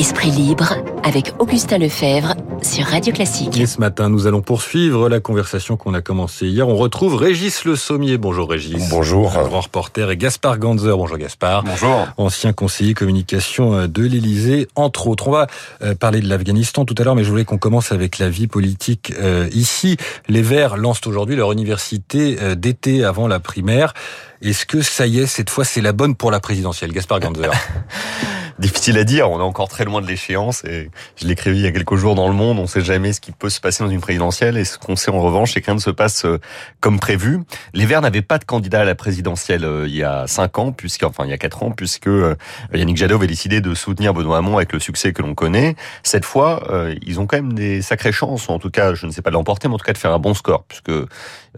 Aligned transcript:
Esprit 0.00 0.30
libre 0.30 0.72
avec 1.04 1.34
Augustin 1.40 1.76
Lefebvre 1.76 2.34
sur 2.62 2.86
Radio 2.86 3.12
Classique. 3.12 3.60
Et 3.60 3.66
ce 3.66 3.78
matin, 3.80 4.08
nous 4.08 4.26
allons 4.26 4.40
poursuivre 4.40 5.10
la 5.10 5.20
conversation 5.20 5.76
qu'on 5.76 5.92
a 5.92 6.00
commencée 6.00 6.46
hier. 6.46 6.66
On 6.66 6.76
retrouve 6.76 7.16
Régis 7.16 7.66
Le 7.66 7.76
Sommier. 7.76 8.16
Bonjour 8.16 8.48
Régis. 8.48 8.88
Bonjour. 8.88 9.30
grand 9.30 9.60
reporter 9.60 10.10
et 10.10 10.16
Gaspard 10.16 10.58
Ganzer. 10.58 10.96
Bonjour 10.96 11.18
Gaspard. 11.18 11.64
Bonjour. 11.64 12.08
Ancien 12.16 12.54
conseiller 12.54 12.94
communication 12.94 13.88
de 13.88 14.02
l'Élysée, 14.02 14.68
entre 14.74 15.06
autres. 15.06 15.28
On 15.28 15.32
va 15.32 15.48
euh, 15.82 15.94
parler 15.94 16.22
de 16.22 16.28
l'Afghanistan 16.30 16.86
tout 16.86 16.94
à 16.96 17.04
l'heure, 17.04 17.14
mais 17.14 17.24
je 17.24 17.30
voulais 17.30 17.44
qu'on 17.44 17.58
commence 17.58 17.92
avec 17.92 18.18
la 18.18 18.30
vie 18.30 18.46
politique 18.46 19.12
euh, 19.20 19.50
ici. 19.52 19.98
Les 20.28 20.40
Verts 20.40 20.78
lancent 20.78 21.06
aujourd'hui 21.06 21.36
leur 21.36 21.52
université 21.52 22.38
euh, 22.40 22.54
d'été 22.54 23.04
avant 23.04 23.28
la 23.28 23.38
primaire. 23.38 23.92
Est-ce 24.42 24.64
que 24.64 24.80
ça 24.80 25.06
y 25.06 25.18
est, 25.18 25.26
cette 25.26 25.50
fois, 25.50 25.66
c'est 25.66 25.82
la 25.82 25.92
bonne 25.92 26.14
pour 26.14 26.30
la 26.30 26.40
présidentielle 26.40 26.92
Gaspard 26.92 27.20
Ganzer? 27.20 27.50
Difficile 28.58 28.98
à 28.98 29.04
dire, 29.04 29.30
on 29.30 29.38
est 29.38 29.42
encore 29.42 29.68
très 29.68 29.86
loin 29.86 30.02
de 30.02 30.06
l'échéance 30.06 30.64
et 30.64 30.90
je 31.16 31.26
l'écrivais 31.26 31.56
il 31.56 31.62
y 31.62 31.66
a 31.66 31.72
quelques 31.72 31.96
jours 31.96 32.14
dans 32.14 32.28
Le 32.28 32.34
Monde, 32.34 32.58
on 32.58 32.62
ne 32.62 32.66
sait 32.66 32.82
jamais 32.82 33.14
ce 33.14 33.20
qui 33.20 33.32
peut 33.32 33.48
se 33.48 33.58
passer 33.58 33.82
dans 33.82 33.88
une 33.88 34.02
présidentielle 34.02 34.58
et 34.58 34.66
ce 34.66 34.76
qu'on 34.76 34.96
sait 34.96 35.10
en 35.10 35.20
revanche, 35.20 35.52
c'est 35.54 35.62
que 35.62 35.66
rien 35.66 35.74
ne 35.74 35.80
se 35.80 35.90
passe 35.90 36.26
euh, 36.26 36.38
comme 36.80 37.00
prévu. 37.00 37.40
Les 37.72 37.86
Verts 37.86 38.02
n'avaient 38.02 38.20
pas 38.20 38.36
de 38.36 38.44
candidat 38.44 38.82
à 38.82 38.84
la 38.84 38.94
présidentielle 38.94 39.64
euh, 39.64 39.86
il 39.88 39.94
y 39.94 40.02
a 40.02 40.26
cinq 40.26 40.58
ans, 40.58 40.72
puisque, 40.72 41.04
enfin 41.04 41.24
il 41.24 41.30
y 41.30 41.32
a 41.32 41.38
quatre 41.38 41.62
ans, 41.62 41.70
puisque 41.70 42.06
euh, 42.06 42.34
Yannick 42.74 42.98
Jadot 42.98 43.14
avait 43.14 43.26
décidé 43.26 43.62
de 43.62 43.74
soutenir 43.74 44.12
Benoît 44.12 44.36
Hamon 44.36 44.58
avec 44.58 44.74
le 44.74 44.78
succès 44.78 45.14
que 45.14 45.22
l'on 45.22 45.34
connaît. 45.34 45.74
Cette 46.02 46.26
fois, 46.26 46.62
ils 47.02 47.18
ont 47.18 47.26
quand 47.26 47.36
même 47.36 47.54
des 47.54 47.80
sacrées 47.80 48.12
chances, 48.12 48.50
en 48.50 48.58
tout 48.58 48.70
cas, 48.70 48.92
je 48.92 49.06
ne 49.06 49.10
sais 49.10 49.22
pas 49.22 49.30
de 49.30 49.34
l'emporter, 49.34 49.68
mais 49.68 49.74
en 49.74 49.78
tout 49.78 49.86
cas 49.86 49.94
de 49.94 49.98
faire 49.98 50.12
un 50.12 50.18
bon 50.18 50.34
score, 50.34 50.64
puisque 50.64 50.92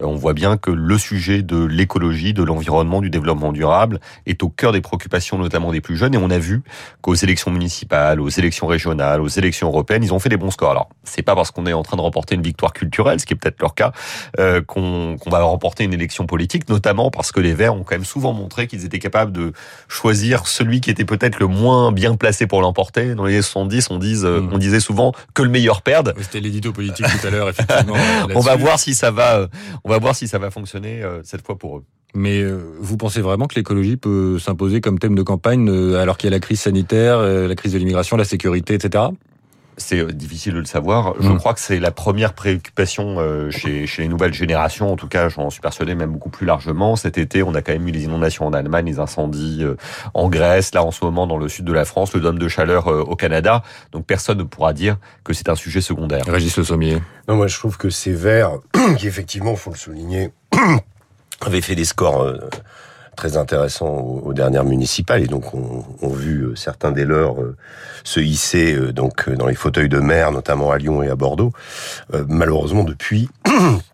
on 0.01 0.15
voit 0.15 0.33
bien 0.33 0.57
que 0.57 0.71
le 0.71 0.97
sujet 0.97 1.41
de 1.41 1.63
l'écologie, 1.63 2.33
de 2.33 2.43
l'environnement, 2.43 3.01
du 3.01 3.09
développement 3.09 3.51
durable 3.51 3.99
est 4.25 4.43
au 4.43 4.49
cœur 4.49 4.71
des 4.71 4.81
préoccupations 4.81 5.37
notamment 5.37 5.71
des 5.71 5.81
plus 5.81 5.97
jeunes 5.97 6.15
et 6.15 6.17
on 6.17 6.29
a 6.29 6.39
vu 6.39 6.61
qu'aux 7.01 7.15
élections 7.15 7.51
municipales, 7.51 8.19
aux 8.19 8.29
élections 8.29 8.67
régionales, 8.67 9.21
aux 9.21 9.27
élections 9.27 9.67
européennes, 9.67 10.03
ils 10.03 10.13
ont 10.13 10.19
fait 10.19 10.29
des 10.29 10.37
bons 10.37 10.51
scores. 10.51 10.71
Alors, 10.71 10.89
c'est 11.03 11.21
pas 11.21 11.35
parce 11.35 11.51
qu'on 11.51 11.65
est 11.65 11.73
en 11.73 11.83
train 11.83 11.97
de 11.97 12.01
remporter 12.01 12.35
une 12.35 12.41
victoire 12.41 12.73
culturelle, 12.73 13.19
ce 13.19 13.25
qui 13.25 13.33
est 13.33 13.35
peut-être 13.35 13.61
leur 13.61 13.75
cas, 13.75 13.91
euh, 14.39 14.61
qu'on 14.61 15.17
va 15.27 15.43
remporter 15.43 15.83
une 15.83 15.93
élection 15.93 16.25
politique, 16.25 16.69
notamment 16.69 17.11
parce 17.11 17.31
que 17.31 17.39
les 17.39 17.53
Verts 17.53 17.75
ont 17.75 17.83
quand 17.83 17.95
même 17.95 18.05
souvent 18.05 18.33
montré 18.33 18.67
qu'ils 18.67 18.85
étaient 18.85 18.99
capables 18.99 19.31
de 19.31 19.53
choisir 19.87 20.47
celui 20.47 20.81
qui 20.81 20.89
était 20.89 21.05
peut-être 21.05 21.39
le 21.39 21.47
moins 21.47 21.91
bien 21.91 22.15
placé 22.15 22.47
pour 22.47 22.61
l'emporter. 22.61 23.15
Dans 23.15 23.25
les 23.25 23.41
70, 23.41 23.89
on, 23.89 23.97
dise, 23.97 24.25
euh, 24.25 24.41
mm. 24.41 24.49
on 24.53 24.57
disait 24.57 24.79
souvent 24.79 25.11
que 25.33 25.43
le 25.43 25.49
meilleur 25.49 25.81
perde. 25.81 26.13
C'était 26.19 26.39
l'édito 26.39 26.71
politique 26.71 27.05
tout 27.05 27.27
à 27.27 27.29
l'heure, 27.29 27.49
effectivement. 27.49 27.95
on 28.35 28.39
va 28.39 28.55
voir 28.55 28.79
si 28.79 28.93
ça 28.93 29.11
va, 29.11 29.35
euh, 29.35 29.47
on 29.83 29.89
va 29.89 29.99
voir 29.99 30.15
si 30.15 30.27
ça 30.27 30.39
va 30.39 30.51
fonctionner 30.51 31.03
cette 31.23 31.45
fois 31.45 31.57
pour 31.57 31.77
eux. 31.77 31.83
Mais 32.15 32.41
euh, 32.41 32.59
vous 32.79 32.97
pensez 32.97 33.21
vraiment 33.21 33.47
que 33.47 33.55
l'écologie 33.55 33.97
peut 33.97 34.37
s'imposer 34.37 34.81
comme 34.81 34.99
thème 34.99 35.15
de 35.15 35.23
campagne 35.23 35.67
euh, 35.69 35.99
alors 35.99 36.17
qu'il 36.17 36.29
y 36.29 36.33
a 36.33 36.35
la 36.35 36.39
crise 36.39 36.61
sanitaire, 36.61 37.17
euh, 37.17 37.47
la 37.47 37.55
crise 37.55 37.73
de 37.73 37.79
l'immigration, 37.79 38.17
la 38.17 38.23
sécurité, 38.23 38.75
etc. 38.75 39.05
C'est 39.77 40.05
difficile 40.13 40.53
de 40.53 40.59
le 40.59 40.65
savoir. 40.65 41.13
Je 41.19 41.29
mm. 41.29 41.37
crois 41.37 41.53
que 41.53 41.59
c'est 41.59 41.79
la 41.79 41.91
première 41.91 42.33
préoccupation 42.33 43.17
chez, 43.49 43.87
chez, 43.87 44.03
les 44.03 44.07
nouvelles 44.07 44.33
générations. 44.33 44.91
En 44.91 44.95
tout 44.95 45.07
cas, 45.07 45.29
j'en 45.29 45.49
suis 45.49 45.61
persuadé 45.61 45.95
même 45.95 46.11
beaucoup 46.11 46.29
plus 46.29 46.45
largement. 46.45 46.95
Cet 46.95 47.17
été, 47.17 47.43
on 47.43 47.55
a 47.55 47.61
quand 47.61 47.73
même 47.73 47.87
eu 47.87 47.91
les 47.91 48.03
inondations 48.03 48.45
en 48.45 48.53
Allemagne, 48.53 48.85
les 48.85 48.99
incendies 48.99 49.63
en 50.13 50.29
Grèce, 50.29 50.73
là 50.73 50.83
en 50.83 50.91
ce 50.91 51.03
moment 51.03 51.27
dans 51.27 51.37
le 51.37 51.49
sud 51.49 51.65
de 51.65 51.73
la 51.73 51.85
France, 51.85 52.13
le 52.13 52.21
dôme 52.21 52.39
de 52.39 52.47
chaleur 52.47 52.87
au 52.87 53.15
Canada. 53.15 53.63
Donc 53.91 54.05
personne 54.05 54.37
ne 54.37 54.43
pourra 54.43 54.73
dire 54.73 54.97
que 55.23 55.33
c'est 55.33 55.49
un 55.49 55.55
sujet 55.55 55.81
secondaire. 55.81 56.25
Régis 56.25 56.55
Le 56.57 56.63
Sommier. 56.63 57.01
Non, 57.27 57.35
moi 57.35 57.47
je 57.47 57.57
trouve 57.57 57.77
que 57.77 57.89
c'est 57.89 58.11
vert, 58.11 58.59
qui 58.97 59.07
effectivement, 59.07 59.55
faut 59.55 59.71
le 59.71 59.77
souligner, 59.77 60.31
avait 61.41 61.61
fait 61.61 61.75
des 61.75 61.85
scores 61.85 62.21
euh, 62.21 62.37
très 63.15 63.37
intéressants 63.37 63.93
aux, 64.23 64.33
dernières 64.33 64.65
municipales 64.65 65.23
et 65.23 65.27
donc 65.27 65.53
on, 65.53 65.83
on 66.01 66.09
vu 66.09 66.41
euh, 66.41 66.55
certains 66.55 66.91
des 66.91 67.05
leurs 67.05 67.41
euh, 67.41 67.55
se 68.03 68.19
hisser 68.19 68.75
donc 68.91 69.29
dans 69.29 69.47
les 69.47 69.55
fauteuils 69.55 69.89
de 69.89 69.99
maire, 69.99 70.31
notamment 70.31 70.71
à 70.71 70.77
Lyon 70.77 71.03
et 71.03 71.09
à 71.09 71.15
Bordeaux. 71.15 71.53
malheureusement, 72.27 72.83
depuis, 72.83 73.29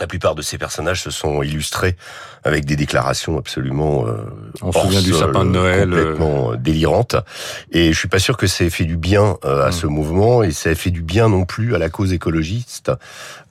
la 0.00 0.06
plupart 0.06 0.34
de 0.34 0.42
ces 0.42 0.58
personnages 0.58 1.02
se 1.02 1.10
sont 1.10 1.42
illustrés 1.42 1.96
avec 2.42 2.64
des 2.64 2.76
déclarations 2.76 3.38
absolument 3.38 4.06
euh, 4.06 4.24
on 4.62 4.72
se 4.72 4.80
souvient 4.80 5.02
du 5.02 5.12
sapin 5.12 5.44
de 5.44 5.50
Noël 5.50 5.90
complètement 5.90 6.54
délirantes 6.56 7.16
et 7.70 7.92
je 7.92 7.98
suis 7.98 8.08
pas 8.08 8.18
sûr 8.18 8.36
que 8.36 8.46
ça 8.46 8.64
ait 8.64 8.70
fait 8.70 8.84
du 8.84 8.96
bien 8.96 9.36
à 9.42 9.68
mmh. 9.68 9.72
ce 9.72 9.86
mouvement 9.86 10.42
et 10.42 10.52
ça 10.52 10.70
ait 10.70 10.74
fait 10.74 10.90
du 10.90 11.02
bien 11.02 11.28
non 11.28 11.44
plus 11.44 11.74
à 11.74 11.78
la 11.78 11.88
cause 11.88 12.12
écologiste 12.12 12.90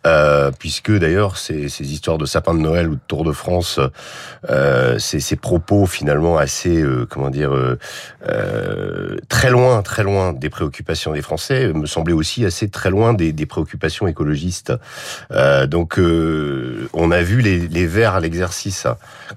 euh, 0.05 0.51
puisque 0.57 0.91
d'ailleurs 0.91 1.37
ces, 1.37 1.69
ces, 1.69 1.93
histoires 1.93 2.17
de 2.17 2.25
sapin 2.25 2.53
de 2.53 2.59
Noël 2.59 2.89
ou 2.89 2.95
de 2.95 2.99
Tour 3.07 3.23
de 3.23 3.31
France, 3.31 3.79
euh, 4.49 4.99
ces, 4.99 5.21
ces, 5.21 5.37
propos 5.37 5.85
finalement 5.85 6.37
assez, 6.37 6.81
euh, 6.81 7.07
comment 7.09 7.29
dire, 7.29 7.53
euh, 7.53 7.79
euh, 8.27 9.15
très 9.29 9.49
loin, 9.49 9.81
très 9.81 10.03
loin 10.03 10.33
des 10.33 10.49
préoccupations 10.49 11.13
des 11.13 11.21
Français, 11.21 11.71
me 11.71 11.85
semblaient 11.85 12.13
aussi 12.13 12.43
assez 12.43 12.67
très 12.69 12.89
loin 12.89 13.13
des, 13.13 13.31
des 13.31 13.45
préoccupations 13.45 14.07
écologistes. 14.07 14.73
donc 15.67 15.97
on 16.94 17.11
a 17.11 17.21
vu 17.21 17.41
les, 17.41 17.67
les 17.67 17.88
Verts 17.88 18.16
à 18.16 18.19
l'exercice. 18.19 18.88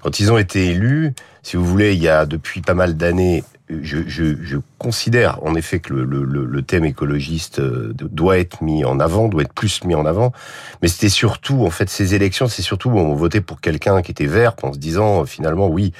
Quand 0.01 0.19
ils 0.19 0.31
ont 0.31 0.37
été 0.37 0.67
élus, 0.67 1.13
si 1.43 1.55
vous 1.57 1.65
voulez, 1.65 1.93
il 1.93 2.01
y 2.01 2.09
a 2.09 2.25
depuis 2.25 2.61
pas 2.61 2.73
mal 2.73 2.95
d'années 2.97 3.43
je, 3.69 3.97
je, 4.07 4.35
je, 4.43 4.57
considère 4.77 5.43
en 5.43 5.55
effet 5.55 5.79
que 5.79 5.91
le, 5.91 6.03
le, 6.03 6.45
le, 6.45 6.61
thème 6.61 6.85
écologiste 6.85 7.59
euh, 7.59 7.93
doit 7.95 8.37
être 8.37 8.61
mis 8.61 8.85
en 8.85 8.99
avant, 8.99 9.27
doit 9.27 9.41
être 9.41 9.53
plus 9.53 9.83
mis 9.83 9.95
en 9.95 10.05
avant. 10.05 10.31
Mais 10.81 10.87
c'était 10.87 11.09
surtout, 11.09 11.65
en 11.65 11.71
fait, 11.71 11.89
ces 11.89 12.13
élections, 12.13 12.47
c'est 12.47 12.61
surtout 12.61 12.89
on 12.89 13.15
votait 13.15 13.41
pour 13.41 13.59
quelqu'un 13.59 14.01
qui 14.03 14.11
était 14.11 14.27
vert, 14.27 14.53
en 14.61 14.73
se 14.73 14.77
disant 14.77 15.25
finalement 15.25 15.67
oui, 15.67 15.93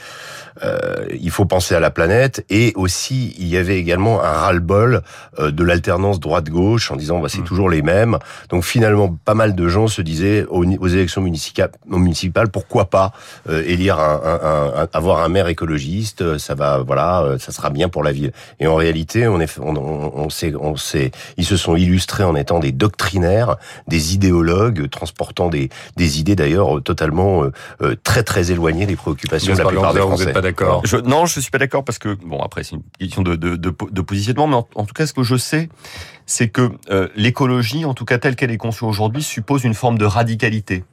euh, 0.64 1.06
il 1.20 1.32
faut 1.32 1.46
penser 1.46 1.76
à 1.76 1.80
la 1.80 1.90
planète. 1.90 2.46
Et 2.50 2.74
aussi, 2.76 3.36
il 3.38 3.48
y 3.48 3.58
avait 3.58 3.78
également 3.78 4.22
un 4.22 4.32
ras-le-bol 4.32 5.02
euh, 5.40 5.52
de 5.52 5.64
l'alternance 5.64 6.20
droite-gauche 6.20 6.92
en 6.92 6.96
disant 6.96 7.20
bah, 7.20 7.30
c'est 7.30 7.42
mmh. 7.42 7.46
toujours 7.46 7.70
les 7.70 7.82
mêmes. 7.82 8.18
Donc 8.50 8.64
finalement, 8.64 9.16
pas 9.26 9.34
mal 9.34 9.56
de 9.56 9.68
gens 9.68 9.88
se 9.88 10.02
disaient 10.02 10.46
aux, 10.50 10.88
élections 10.88 11.22
municipales, 11.22 11.72
municipales, 11.88 12.50
pourquoi 12.50 12.86
pas 12.90 13.12
euh, 13.50 13.64
élire 13.66 14.00
un, 14.00 14.22
un, 14.24 14.82
un, 14.82 14.88
avoir 14.94 15.24
un 15.24 15.30
maire 15.30 15.48
écologiste, 15.48 16.38
ça 16.38 16.56
va, 16.56 16.80
voilà, 16.80 17.36
ça 17.40 17.52
sera 17.58 17.70
bien 17.70 17.90
pour 17.90 18.04
la 18.04 18.12
ville. 18.12 18.32
Et 18.60 18.68
en 18.68 18.76
réalité, 18.76 19.28
on, 19.28 19.40
est, 19.40 19.60
on, 19.60 19.76
on, 19.76 20.30
sait, 20.30 20.54
on 20.60 20.76
sait, 20.76 21.12
ils 21.38 21.46
se 21.46 21.58
sont 21.58 21.76
illustrés 21.76 22.24
en 22.24 22.36
étant 22.36 22.60
des 22.60 22.72
doctrinaires, 22.72 23.58
des 23.88 24.14
idéologues, 24.14 24.90
transportant 24.90 25.50
des, 25.50 25.70
des 25.96 26.20
idées 26.20 26.36
d'ailleurs 26.36 26.82
totalement 26.84 27.44
très 28.04 28.24
très 28.24 28.52
éloignées 28.52 28.86
des 28.86 28.96
préoccupations 28.96 29.54
de 29.54 29.58
la 29.60 29.66
plupart 29.66 29.94
des 29.94 30.00
Français 30.00 30.34
d'accord. 30.42 30.84
non, 31.06 31.26
je 31.26 31.40
suis 31.40 31.52
pas 31.52 31.58
d'accord 31.58 31.84
parce 31.84 32.00
que 32.00 32.16
bon 32.26 32.42
après 32.42 32.64
c'est 32.64 32.76
une 32.76 32.82
question 33.00 33.22
de, 33.22 33.36
de, 33.36 33.56
de, 33.56 33.74
de 33.92 34.02
positionnement, 34.02 34.48
mais 34.48 34.56
en, 34.56 34.86
tout 34.86 34.94
cas 34.94 35.06
ce 35.06 35.14
que 35.14 35.24
je 35.24 35.36
sais, 35.36 35.70
c'est 36.26 36.50
que 36.50 36.72
euh, 36.90 37.08
l'écologie, 37.16 37.86
en 37.86 37.94
tout 37.94 38.06
cas 38.06 38.18
telle 38.18 38.36
qu'elle 38.36 38.52
est 38.52 38.58
conçue 38.58 38.86
aujourd'hui, 38.86 39.24
suppose 39.24 39.64
une 39.64 39.74
forme 39.74 39.98
de 39.98 40.06
radicalité. 40.06 40.84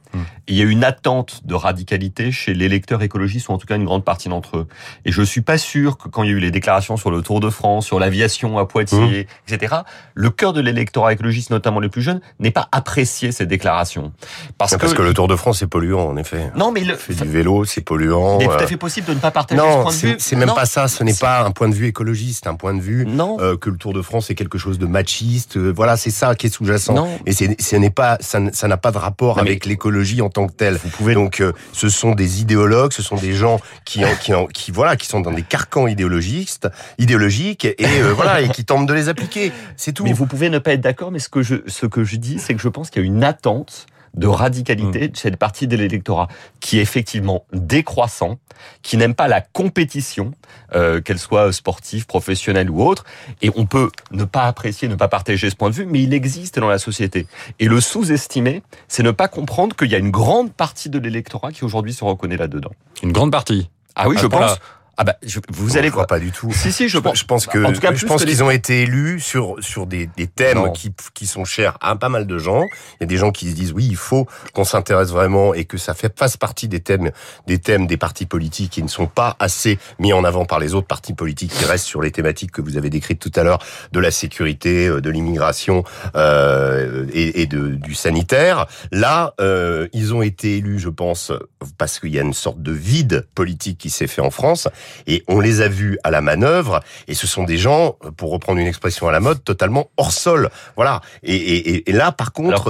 Il 0.47 0.55
y 0.55 0.61
a 0.61 0.65
une 0.65 0.83
attente 0.83 1.41
de 1.45 1.55
radicalité 1.55 2.31
chez 2.31 2.53
les 2.53 2.69
lecteurs 2.69 3.01
écologistes, 3.01 3.49
ou 3.49 3.53
en 3.53 3.57
tout 3.57 3.67
cas 3.67 3.75
une 3.75 3.85
grande 3.85 4.03
partie 4.03 4.29
d'entre 4.29 4.57
eux. 4.57 4.67
Et 5.05 5.11
je 5.11 5.21
suis 5.21 5.41
pas 5.41 5.57
sûr 5.57 5.97
que 5.97 6.07
quand 6.07 6.23
il 6.23 6.29
y 6.29 6.33
a 6.33 6.35
eu 6.35 6.39
les 6.39 6.51
déclarations 6.51 6.97
sur 6.97 7.11
le 7.11 7.21
Tour 7.21 7.39
de 7.39 7.49
France, 7.49 7.85
sur 7.85 7.99
l'aviation 7.99 8.57
à 8.57 8.65
Poitiers, 8.65 9.27
hmm. 9.49 9.53
etc., 9.53 9.75
le 10.13 10.29
cœur 10.29 10.53
de 10.53 10.61
l'électorat 10.61 11.13
écologiste, 11.13 11.49
notamment 11.49 11.79
les 11.79 11.89
plus 11.89 12.01
jeunes, 12.01 12.21
n'ait 12.39 12.51
pas 12.51 12.67
apprécié 12.71 13.31
ces 13.31 13.45
déclarations. 13.45 14.13
Parce, 14.57 14.75
que, 14.75 14.77
parce 14.77 14.93
que 14.93 15.01
le 15.01 15.13
Tour 15.13 15.27
de 15.27 15.35
France, 15.35 15.59
c'est 15.59 15.67
polluant, 15.67 16.07
en 16.07 16.17
effet. 16.17 16.51
Non, 16.55 16.71
mais 16.71 16.83
le... 16.83 16.95
du 16.95 17.29
vélo, 17.29 17.65
c'est 17.65 17.81
polluant. 17.81 18.39
Il 18.39 18.43
est 18.43 18.47
tout 18.47 18.63
à 18.63 18.67
fait 18.67 18.77
possible 18.77 19.07
de 19.07 19.13
ne 19.13 19.19
pas 19.19 19.31
partager 19.31 19.61
ce 19.61 19.81
point 19.81 19.91
de 19.91 19.97
vue. 19.97 20.15
c'est 20.19 20.35
même 20.35 20.53
pas 20.53 20.65
ça. 20.65 20.87
Ce 20.87 21.03
n'est 21.03 21.13
pas 21.13 21.43
un 21.43 21.51
point 21.51 21.69
de 21.69 21.75
vue 21.75 21.87
écologiste, 21.87 22.47
un 22.47 22.55
point 22.55 22.73
de 22.73 22.81
vue 22.81 23.05
non. 23.05 23.37
Euh, 23.39 23.57
que 23.57 23.69
le 23.69 23.77
Tour 23.77 23.93
de 23.93 24.01
France 24.01 24.29
est 24.29 24.35
quelque 24.35 24.57
chose 24.57 24.79
de 24.79 24.85
machiste. 24.85 25.57
Euh, 25.57 25.73
voilà, 25.75 25.97
c'est 25.97 26.11
ça 26.11 26.35
qui 26.35 26.47
est 26.47 26.49
sous-jacent. 26.49 27.07
Et 27.25 27.33
ce 27.33 27.75
n'est 27.75 27.89
pas, 27.89 28.17
ça 28.19 28.39
n'a 28.39 28.77
pas 28.77 28.91
de 28.91 28.97
rapport 28.97 29.39
avec 29.39 29.65
l'écologie 29.65 30.04
en 30.21 30.29
tant 30.29 30.47
que 30.47 30.53
telle. 30.53 30.75
Vous 30.75 30.89
pouvez 30.89 31.13
donc, 31.13 31.41
euh, 31.41 31.53
ce 31.73 31.89
sont 31.89 32.13
des 32.13 32.41
idéologues, 32.41 32.93
ce 32.93 33.01
sont 33.01 33.15
des 33.15 33.33
gens 33.33 33.59
qui, 33.83 34.01
qui, 34.21 34.31
qui, 34.53 34.71
voilà, 34.71 34.95
qui 34.95 35.07
sont 35.07 35.19
dans 35.19 35.31
des 35.31 35.41
carcans 35.41 35.87
idéologistes, 35.87 36.67
idéologiques, 36.97 37.65
et 37.65 37.75
euh, 37.81 38.13
voilà, 38.13 38.41
et 38.41 38.49
qui 38.49 38.65
tentent 38.65 38.87
de 38.87 38.93
les 38.93 39.09
appliquer. 39.09 39.51
C'est 39.77 39.93
tout. 39.93 40.03
Mais 40.03 40.13
vous 40.13 40.25
pouvez 40.25 40.49
ne 40.49 40.59
pas 40.59 40.73
être 40.73 40.81
d'accord, 40.81 41.11
mais 41.11 41.19
ce 41.19 41.29
que 41.29 41.41
je, 41.41 41.55
ce 41.67 41.85
que 41.85 42.03
je 42.03 42.17
dis, 42.17 42.39
c'est 42.39 42.53
que 42.53 42.61
je 42.61 42.69
pense 42.69 42.89
qu'il 42.89 43.01
y 43.01 43.05
a 43.05 43.07
une 43.07 43.23
attente 43.23 43.87
de 44.15 44.27
radicalité 44.27 45.09
de 45.09 45.17
cette 45.17 45.37
partie 45.37 45.67
de 45.67 45.75
l'électorat 45.75 46.27
qui 46.59 46.79
est 46.79 46.81
effectivement 46.81 47.45
décroissant, 47.53 48.39
qui 48.81 48.97
n'aime 48.97 49.13
pas 49.13 49.27
la 49.27 49.41
compétition, 49.41 50.31
euh, 50.73 51.01
qu'elle 51.01 51.19
soit 51.19 51.51
sportive, 51.51 52.05
professionnelle 52.05 52.69
ou 52.69 52.81
autre. 52.81 53.05
Et 53.41 53.51
on 53.55 53.65
peut 53.65 53.89
ne 54.11 54.23
pas 54.23 54.43
apprécier, 54.43 54.87
ne 54.87 54.95
pas 54.95 55.07
partager 55.07 55.49
ce 55.49 55.55
point 55.55 55.69
de 55.69 55.75
vue, 55.75 55.85
mais 55.85 56.01
il 56.01 56.13
existe 56.13 56.59
dans 56.59 56.69
la 56.69 56.79
société. 56.79 57.27
Et 57.59 57.67
le 57.67 57.81
sous-estimer, 57.81 58.63
c'est 58.87 59.03
ne 59.03 59.11
pas 59.11 59.27
comprendre 59.27 59.75
qu'il 59.75 59.91
y 59.91 59.95
a 59.95 59.99
une 59.99 60.11
grande 60.11 60.53
partie 60.53 60.89
de 60.89 60.99
l'électorat 60.99 61.51
qui 61.51 61.65
aujourd'hui 61.65 61.93
se 61.93 62.03
reconnaît 62.03 62.37
là-dedans. 62.37 62.71
Une 63.03 63.11
grande 63.11 63.31
partie 63.31 63.69
Ah 63.95 64.07
oui, 64.07 64.17
je 64.19 64.27
pense. 64.27 64.57
Ah 64.97 65.03
bah, 65.03 65.15
je, 65.25 65.39
vous 65.51 65.67
Bon, 65.69 65.75
allez 65.77 65.87
je 65.87 65.91
crois 65.91 66.07
pas 66.07 66.19
du 66.19 66.31
tout. 66.31 66.51
Si 66.53 66.71
si, 66.71 66.87
je 66.89 66.97
pense. 66.97 67.19
Je 67.19 67.25
pense 67.25 67.47
que 67.47 67.63
En 67.63 67.73
tout 67.73 67.81
cas, 67.81 67.93
je 67.93 68.05
pense 68.05 68.23
qu'ils 68.23 68.43
ont 68.43 68.49
été 68.51 68.81
élus 68.83 69.19
sur 69.19 69.55
sur 69.59 69.85
des, 69.87 70.07
des 70.15 70.27
thèmes 70.27 70.57
Non. 70.59 70.71
qui 70.71 70.93
qui 71.13 71.27
sont 71.27 71.45
chers 71.45 71.77
à 71.81 71.95
pas 71.95 72.09
mal 72.09 72.27
de 72.27 72.37
gens. 72.37 72.63
Il 72.93 73.01
y 73.01 73.03
a 73.03 73.07
des 73.07 73.17
gens 73.17 73.31
qui 73.31 73.49
se 73.49 73.55
disent 73.55 73.73
oui, 73.73 73.85
il 73.89 73.97
faut 73.97 74.27
qu'on 74.53 74.63
s'intéresse 74.63 75.09
vraiment 75.09 75.53
et 75.53 75.65
que 75.65 75.77
ça 75.77 75.93
fait 75.93 76.17
fasse 76.17 76.37
partie 76.37 76.67
des 76.67 76.79
thèmes 76.79 77.11
des 77.47 77.59
thèmes 77.59 77.87
des 77.87 77.97
partis 77.97 78.25
politiques 78.25 78.71
qui 78.71 78.83
ne 78.83 78.87
sont 78.87 79.07
pas 79.07 79.35
assez 79.39 79.79
mis 79.99 80.13
en 80.13 80.23
avant 80.23 80.45
par 80.45 80.59
les 80.59 80.73
autres 80.73 80.87
partis 80.87 81.13
politiques 81.13 81.51
qui 81.51 81.65
restent 81.65 81.85
sur 81.85 82.01
les 82.01 82.11
thématiques 82.11 82.51
que 82.51 82.61
vous 82.61 82.77
avez 82.77 82.89
décrites 82.89 83.19
tout 83.19 83.31
à 83.35 83.43
l'heure 83.43 83.59
de 83.91 83.99
la 83.99 84.11
sécurité, 84.11 84.87
euh, 84.87 85.01
de 85.01 85.09
l'immigration 85.09 85.83
euh, 86.15 87.05
et, 87.13 87.41
et 87.41 87.45
de, 87.47 87.69
du 87.69 87.93
sanitaire. 87.93 88.65
Là, 88.91 89.33
euh, 89.41 89.87
ils 89.93 90.13
ont 90.13 90.21
été 90.21 90.57
élus, 90.57 90.79
je 90.79 90.89
pense, 90.89 91.31
parce 91.77 91.99
qu'il 91.99 92.13
y 92.13 92.19
a 92.19 92.21
une 92.21 92.33
sorte 92.33 92.61
de 92.61 92.71
vide 92.71 93.27
politique 93.35 93.77
qui 93.77 93.89
s'est 93.89 94.07
fait 94.07 94.21
en 94.21 94.31
France 94.31 94.67
et 95.07 95.23
on 95.27 95.39
les 95.39 95.61
a 95.61 95.67
vus 95.67 95.97
à 96.03 96.11
la 96.11 96.21
manœuvre 96.21 96.81
et 97.07 97.13
ce 97.13 97.27
sont 97.27 97.43
des 97.43 97.57
gens, 97.57 97.97
pour 98.17 98.31
reprendre 98.31 98.59
une 98.59 98.67
expression 98.67 99.07
à 99.07 99.11
la 99.11 99.19
mode, 99.19 99.43
totalement 99.43 99.89
hors 99.97 100.11
sol. 100.11 100.49
Voilà. 100.75 101.01
Et, 101.23 101.35
et, 101.35 101.69
et- 101.75 101.89
et 101.89 101.93
là, 101.93 102.11
par 102.11 102.31
contre, 102.33 102.61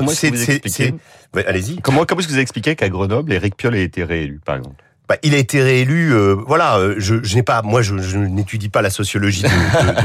c'est- 0.69 0.93
ouais, 1.33 1.45
allez-y. 1.45 1.77
Comment 1.81 2.05
comment 2.05 2.19
est-ce 2.21 2.27
que 2.27 2.33
vous 2.33 2.39
expliquez 2.39 2.75
qu'à 2.75 2.89
Grenoble, 2.89 3.33
Éric 3.33 3.55
Piolle 3.57 3.75
a 3.75 3.79
été 3.79 4.03
réélu, 4.03 4.39
par 4.45 4.55
exemple? 4.57 4.83
Bah, 5.07 5.17
il 5.23 5.33
a 5.35 5.37
été 5.37 5.61
réélu. 5.61 6.13
euh, 6.13 6.35
voilà, 6.47 6.77
euh, 6.77 6.95
je, 6.97 7.23
je 7.23 7.35
n'ai 7.35 7.43
pas, 7.43 7.61
moi, 7.61 7.81
je, 7.81 7.97
je 7.99 8.17
n'étudie 8.17 8.69
pas 8.69 8.81
la 8.81 8.89
sociologie. 8.89 9.43
De, 9.43 9.47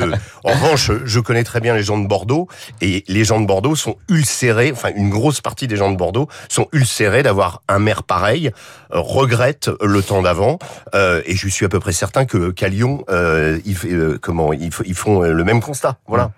de- 0.06 0.11
de- 0.11 0.17
En 0.44 0.50
revanche, 0.52 0.91
je 1.05 1.20
connais 1.20 1.44
très 1.44 1.61
bien 1.61 1.75
les 1.75 1.82
gens 1.82 1.99
de 1.99 2.06
Bordeaux 2.06 2.49
et 2.81 3.05
les 3.08 3.25
gens 3.25 3.41
de 3.41 3.47
Bordeaux 3.47 3.76
sont 3.76 3.97
ulcérés. 4.11 4.70
Enfin, 4.73 4.91
une 4.97 5.08
grosse 5.11 5.41
partie 5.41 5.67
des 5.67 5.76
gens 5.76 5.91
de 5.91 5.97
Bordeaux 5.97 6.29
sont 6.49 6.67
ulcérés 6.73 7.23
d'avoir 7.23 7.62
un 7.69 7.79
maire 7.79 8.02
pareil, 8.02 8.49
euh, 8.94 9.00
regrettent 9.00 9.70
le 9.82 10.02
temps 10.02 10.23
d'avant. 10.23 10.58
euh, 10.94 11.23
et 11.26 11.35
je 11.37 11.49
suis 11.49 11.64
à 11.64 11.69
peu 11.69 11.81
près 11.81 11.93
certain 11.93 12.25
que 12.26 12.50
qu'à 12.50 12.69
Lyon, 12.69 13.05
euh, 13.11 13.58
ils, 13.64 13.76
euh, 13.87 14.19
comment, 14.20 14.53
ils, 14.53 14.70
ils 14.85 14.94
font 14.94 15.23
le 15.23 15.44
même 15.44 15.61
constat. 15.61 15.96
Voilà. 16.08 16.32